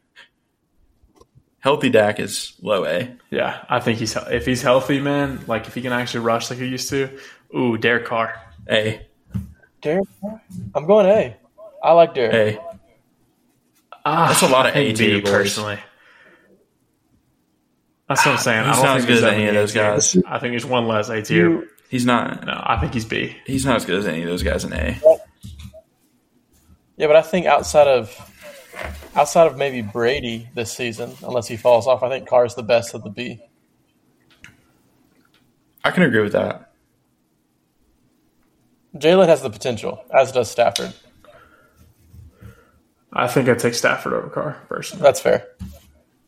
[1.61, 3.11] healthy, Dak is low A.
[3.31, 5.41] yeah, I think he's if he's healthy, man.
[5.47, 7.17] Like if he can actually rush like he used to.
[7.57, 8.35] Ooh, Derek Carr.
[8.69, 9.07] A.
[9.83, 10.07] Derek,
[10.75, 11.37] I'm going A.
[11.83, 12.59] I like Derek.
[12.59, 12.66] A.
[14.09, 15.79] Ah, That's a lot of I think A tier personally.
[18.09, 18.65] That's what I'm saying.
[18.67, 20.15] He's I don't not think as good as any of those A tiers.
[20.15, 20.25] guys.
[20.29, 21.65] I think there's one less A tier.
[21.91, 22.47] He's not.
[22.47, 23.37] No, I think he's B.
[23.47, 24.97] He's not as good as any of those guys in A.
[26.97, 28.15] yeah, but I think outside of
[29.17, 32.63] outside of maybe Brady this season, unless he falls off, I think Carr Carr's the
[32.63, 33.41] best of the B.
[35.83, 36.73] I can agree with that.
[38.97, 40.93] Jalen has the potential, as does Stafford.
[43.19, 45.03] I think I'd take Stafford over Carr personally.
[45.03, 45.47] That's fair.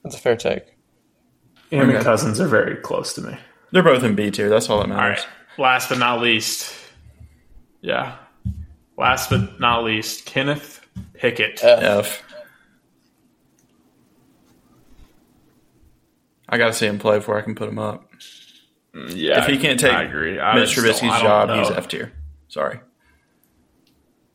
[0.03, 0.65] That's a fair take.
[1.71, 2.03] Him and Okay.
[2.05, 3.37] Cousins are very close to me.
[3.73, 4.49] They're both in B tier.
[4.49, 5.19] That's all that All matters.
[5.25, 5.61] right.
[5.63, 6.75] Last but not least,
[7.83, 8.17] yeah.
[8.97, 10.81] Last but not least, Kenneth
[11.15, 11.63] Pickett.
[11.63, 11.83] F.
[11.83, 12.23] F.
[16.49, 18.11] I gotta see him play before I can put him up.
[18.95, 20.41] Mm, yeah, If he can't take I agree.
[20.41, 21.59] I Mitch just Trubisky's job, know.
[21.59, 22.13] he's F tier.
[22.49, 22.81] Sorry.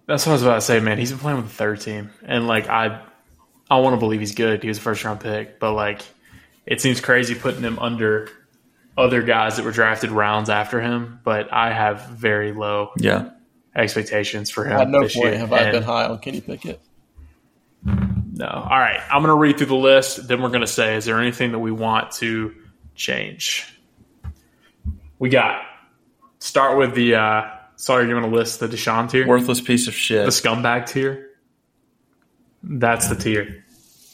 [0.05, 0.97] That's what I was about to say, man.
[0.97, 3.01] He's been playing with the third team, and like I,
[3.69, 4.61] I want to believe he's good.
[4.61, 6.01] He was a first round pick, but like,
[6.65, 8.29] it seems crazy putting him under
[8.97, 11.19] other guys that were drafted rounds after him.
[11.23, 13.29] But I have very low Yeah.
[13.75, 15.37] expectations for him At no this point year.
[15.39, 16.79] have I been high on Kenny Pickett.
[17.83, 18.47] No.
[18.47, 18.99] All right.
[19.11, 20.27] I'm going to read through the list.
[20.27, 22.53] Then we're going to say, is there anything that we want to
[22.95, 23.65] change?
[25.19, 25.61] We got,
[26.39, 29.28] start with the, uh, sorry, you want to list the Deshaun tier?
[29.28, 30.26] Worthless piece of shit.
[30.26, 31.30] the scumbag tier?
[32.63, 33.63] That's the tier.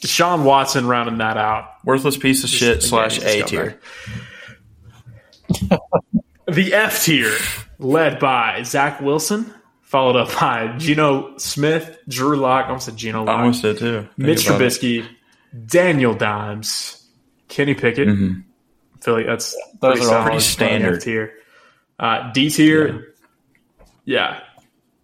[0.02, 1.70] Deshaun Watson rounding that out.
[1.86, 3.80] Worthless piece of shit slash a tier.
[6.48, 7.32] The F tier,
[7.78, 12.66] led by Zach Wilson, followed up by Geno Smith, Drew Lock.
[12.66, 13.40] I almost said Geno I Lock.
[13.40, 14.00] almost did too.
[14.02, 14.52] Think Mitch it.
[14.52, 15.08] Trubisky,
[15.68, 17.08] Daniel Dimes,
[17.50, 18.08] Kenny Pickett.
[18.08, 18.44] Mhm.
[18.96, 21.02] I feel like that's Those are all pretty standard.
[21.02, 21.34] Tier.
[22.00, 23.02] Uh, D tier, yeah.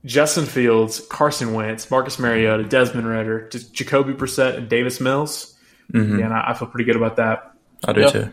[0.06, 5.56] Justin Fields, Carson Wentz, Marcus Mariota, Desmond Ridder, J- Jacoby Brissett, and Davis Mills.
[5.94, 6.20] Mhm.
[6.20, 7.52] Yeah, and I, I feel pretty good about that.
[7.86, 8.12] I do Yep.
[8.12, 8.30] too.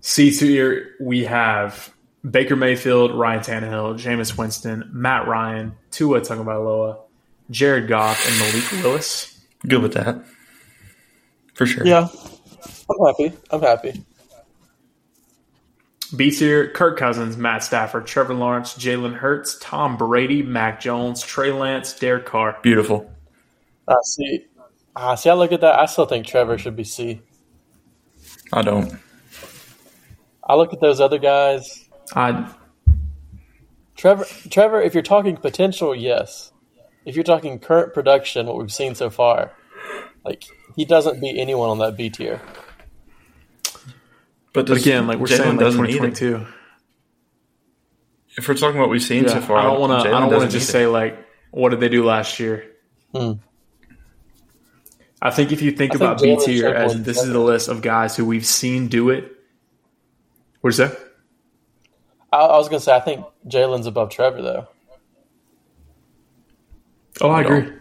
[0.00, 1.92] C tier, we have
[2.28, 6.98] Baker Mayfield, Ryan Tannehill, Jameis Winston, Matt Ryan, Tua Tagovailoa,
[7.50, 9.38] Jared Goff, and Malik Willis.
[9.66, 10.22] Good with that.
[11.54, 11.86] For sure.
[11.86, 12.08] Yeah,
[12.90, 13.32] I'm happy.
[13.50, 14.04] I'm happy.
[16.14, 21.52] B tier, Kirk Cousins, Matt Stafford, Trevor Lawrence, Jalen Hurts, Tom Brady, Mac Jones, Trey
[21.52, 22.58] Lance, Derek Carr.
[22.62, 23.10] Beautiful.
[23.88, 24.44] Uh, see,
[24.94, 25.78] uh, see, I look at that.
[25.78, 27.20] I still think Trevor should be C.
[28.52, 28.98] I don't.
[30.44, 31.88] I look at those other guys.
[32.14, 32.52] I
[33.96, 36.52] Trevor, Trevor, if you're talking potential, yes.
[37.04, 39.52] If you're talking current production, what we've seen so far,
[40.24, 40.44] like
[40.74, 42.40] he doesn't beat anyone on that B tier.
[44.56, 45.92] But, but again, like we're Jalen saying, like doesn't either.
[46.10, 46.46] 2022.
[48.38, 50.08] If we're talking what we've seen Yeah, so far, I don't want to.
[50.08, 50.78] I don't want to just either.
[50.80, 52.64] say like, what did they do last year?
[53.14, 53.32] Hmm.
[55.22, 57.32] I think if you think I about think B tier as win this is second.
[57.32, 59.32] the list of guys who we've seen do it.
[60.60, 60.98] What's that?
[62.32, 64.68] I, I was gonna say I think Jalen's above Trevor though.
[67.22, 67.76] Oh, I I don't- agree.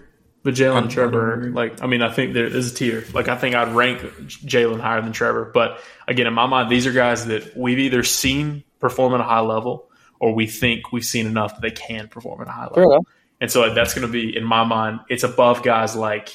[0.46, 3.04] But Jalen I and don't Trevor, like, I mean, I think there is a tier.
[3.14, 5.50] Like, I think I'd rank Jalen higher than Trevor.
[5.52, 9.24] But again, in my mind, these are guys that we've either seen perform at a
[9.24, 9.90] high level
[10.20, 12.92] or we think we've seen enough that they can perform at a high level.
[12.92, 13.04] enough.
[13.42, 16.30] And so that's going to be, in my mind, it's above guys like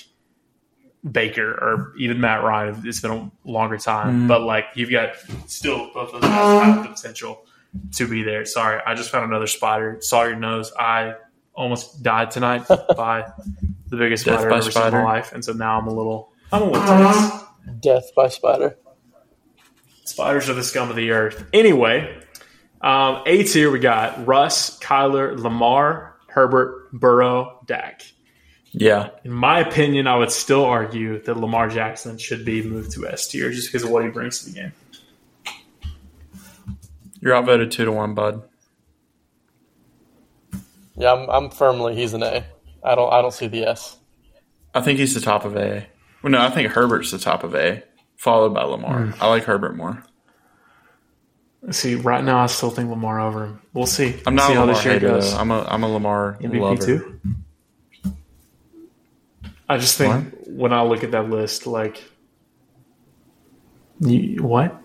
[1.08, 2.82] Baker or even Matt Ryan.
[2.84, 4.22] It's been a longer time.
[4.24, 4.28] Mhm.
[4.28, 5.10] But, like, you've got
[5.46, 7.46] still both of those guys have the potential
[7.94, 8.44] to be there.
[8.44, 9.98] Sorry, I just found another spider.
[10.00, 10.72] Saw your nose.
[10.76, 11.14] I
[11.54, 12.64] almost died tonight
[12.96, 13.30] by
[13.90, 15.32] the biggest Death spider I've ever seen in my life.
[15.32, 17.42] And so now I'm a little, I'm a little tense.
[17.80, 18.76] Death by spider.
[20.04, 21.44] Spiders are the scum of the earth.
[21.52, 22.18] Anyway,
[22.80, 28.02] um, A tier we got Russ, Kyler, Lamar, Herbert, Burrow, Dak.
[28.72, 33.08] Yeah, In my opinion, I would still argue that Lamar Jackson should be moved to
[33.08, 34.72] S tier just because of what he brings to the game.
[37.20, 38.44] you're outvoted two to one, bud.
[40.96, 42.44] Yeah, I'm, I'm firmly he's an A.
[42.82, 43.96] I don't I don't see the S.
[44.74, 45.86] I think he's the top of A.
[46.22, 47.82] Well, no, I think Herbert's the top of A,
[48.16, 49.06] followed by Lamar.
[49.06, 49.22] Hmm.
[49.22, 50.02] I like Herbert more.
[51.70, 53.62] See, right now I still think Lamar over him.
[53.74, 54.18] We'll see.
[54.26, 55.08] I'm not see a how Lamar this year hater.
[55.08, 55.32] goes.
[55.32, 55.38] Though.
[55.38, 56.84] I'm a I'm a Lamar MVP lover.
[56.86, 57.20] too.
[59.68, 62.02] I just think when I look at that list, like,
[64.00, 64.76] you, what?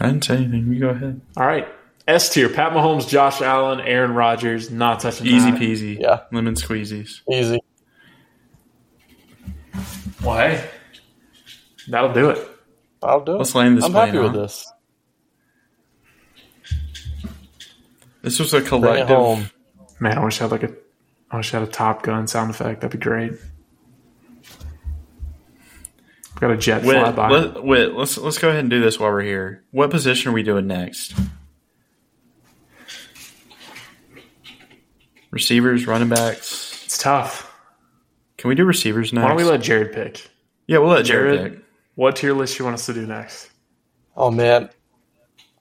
[0.00, 0.72] I didn't say anything.
[0.72, 1.20] You go ahead.
[1.36, 1.66] All right,
[2.08, 4.70] S tier: Pat Mahomes, Josh Allen, Aaron Rodgers.
[4.70, 5.60] Not touching Easy that.
[5.60, 6.00] peasy.
[6.00, 6.20] Yeah.
[6.32, 7.20] Lemon squeezies.
[7.30, 7.60] Easy.
[10.24, 10.68] Well, hey,
[11.88, 12.48] that'll do it.
[13.02, 13.38] I'll do it.
[13.38, 14.72] Let's land this I'm plane happy with this.
[18.22, 19.08] This was a Bring collective.
[19.08, 19.50] home.
[20.00, 20.72] Man, I wish I had like a,
[21.30, 22.80] I wish I had a Top Gun sound effect.
[22.80, 23.32] That'd be great.
[26.40, 27.28] Got a jet fly Wait, by.
[27.30, 29.64] let, wait, let's let's go ahead and do this while we're here.
[29.72, 31.14] What position are we doing next?
[35.30, 36.82] Receivers, running backs.
[36.84, 37.54] It's tough.
[38.38, 39.22] Can we do receivers next?
[39.22, 40.26] Why don't we let Jared pick?
[40.66, 41.52] yeah, we'll let Jared, Jared?
[41.54, 41.64] pick.
[41.96, 43.50] What tier list you want us to do next?
[44.16, 44.70] Oh man,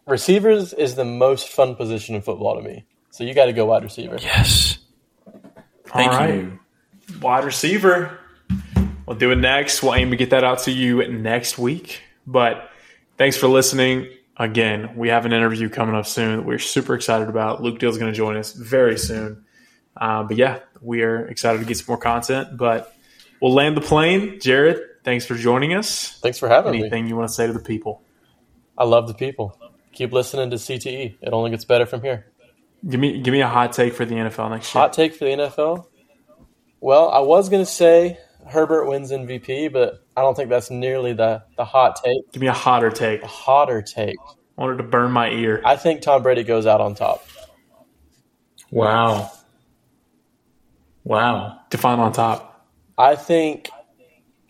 [0.05, 2.85] receivers is the most fun position in football to me.
[3.09, 4.17] So you got to go wide receiver.
[4.21, 4.77] Yes.
[5.85, 6.35] Thank All right.
[6.35, 6.59] you.
[7.21, 8.19] Wide receiver.
[9.05, 9.81] We'll do it next.
[9.81, 12.01] We'll aim to get that out to you next week.
[12.27, 12.69] But
[13.17, 14.07] thanks for listening.
[14.35, 17.63] Again, we have an interview coming up soon that we're super excited about.
[17.63, 19.45] Luke Deal's going to join us very soon.
[19.99, 22.57] Uh, but yeah, we are excited to get some more content.
[22.57, 22.95] But
[23.41, 24.39] we'll land the plane.
[24.39, 26.19] Jared, thanks for joining us.
[26.21, 26.79] Thanks for having me.
[26.79, 28.03] Anything you want to say to the people?
[28.77, 29.59] I love the people.
[29.93, 31.15] Keep listening to CTE.
[31.21, 32.27] It only gets better from here.
[32.87, 34.81] Give me give me a hot take for the NFL next year.
[34.81, 35.87] Hot take for the NFL.
[36.79, 41.13] Well, I was going to say Herbert wins MVP, but I don't think that's nearly
[41.13, 42.31] the, the hot take.
[42.31, 43.21] Give me a hotter take.
[43.21, 44.17] The hotter take.
[44.57, 45.61] I wanted to burn my ear.
[45.65, 47.25] I think Tom Brady goes out on top.
[48.71, 49.31] Wow.
[51.07, 51.59] Wow.
[51.69, 52.67] Define on top.
[52.97, 53.69] I think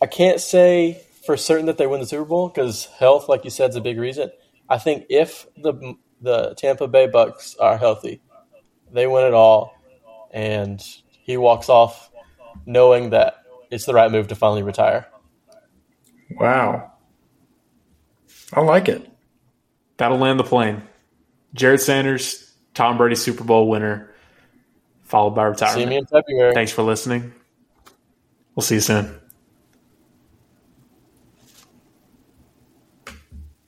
[0.02, 3.50] I can't say for certain that they win the Super Bowl because health, like you
[3.50, 4.32] said, is a big reason.
[4.68, 8.20] I think if the the Tampa Bay Bucks are healthy,
[8.92, 9.72] they win it all,
[10.32, 10.84] and
[11.22, 12.10] he walks off
[12.66, 13.34] knowing that
[13.70, 15.06] it's the right move to finally retire.
[16.32, 16.92] Wow.
[18.52, 19.08] I like it.
[19.96, 20.82] that'll land the plane.
[21.54, 24.12] Jared Sanders, Tom Brady Super Bowl winner,
[25.08, 25.80] followed by retirement.
[25.80, 26.52] See me in February.
[26.54, 27.32] Thanks for listening.
[28.54, 29.20] We'll see you soon.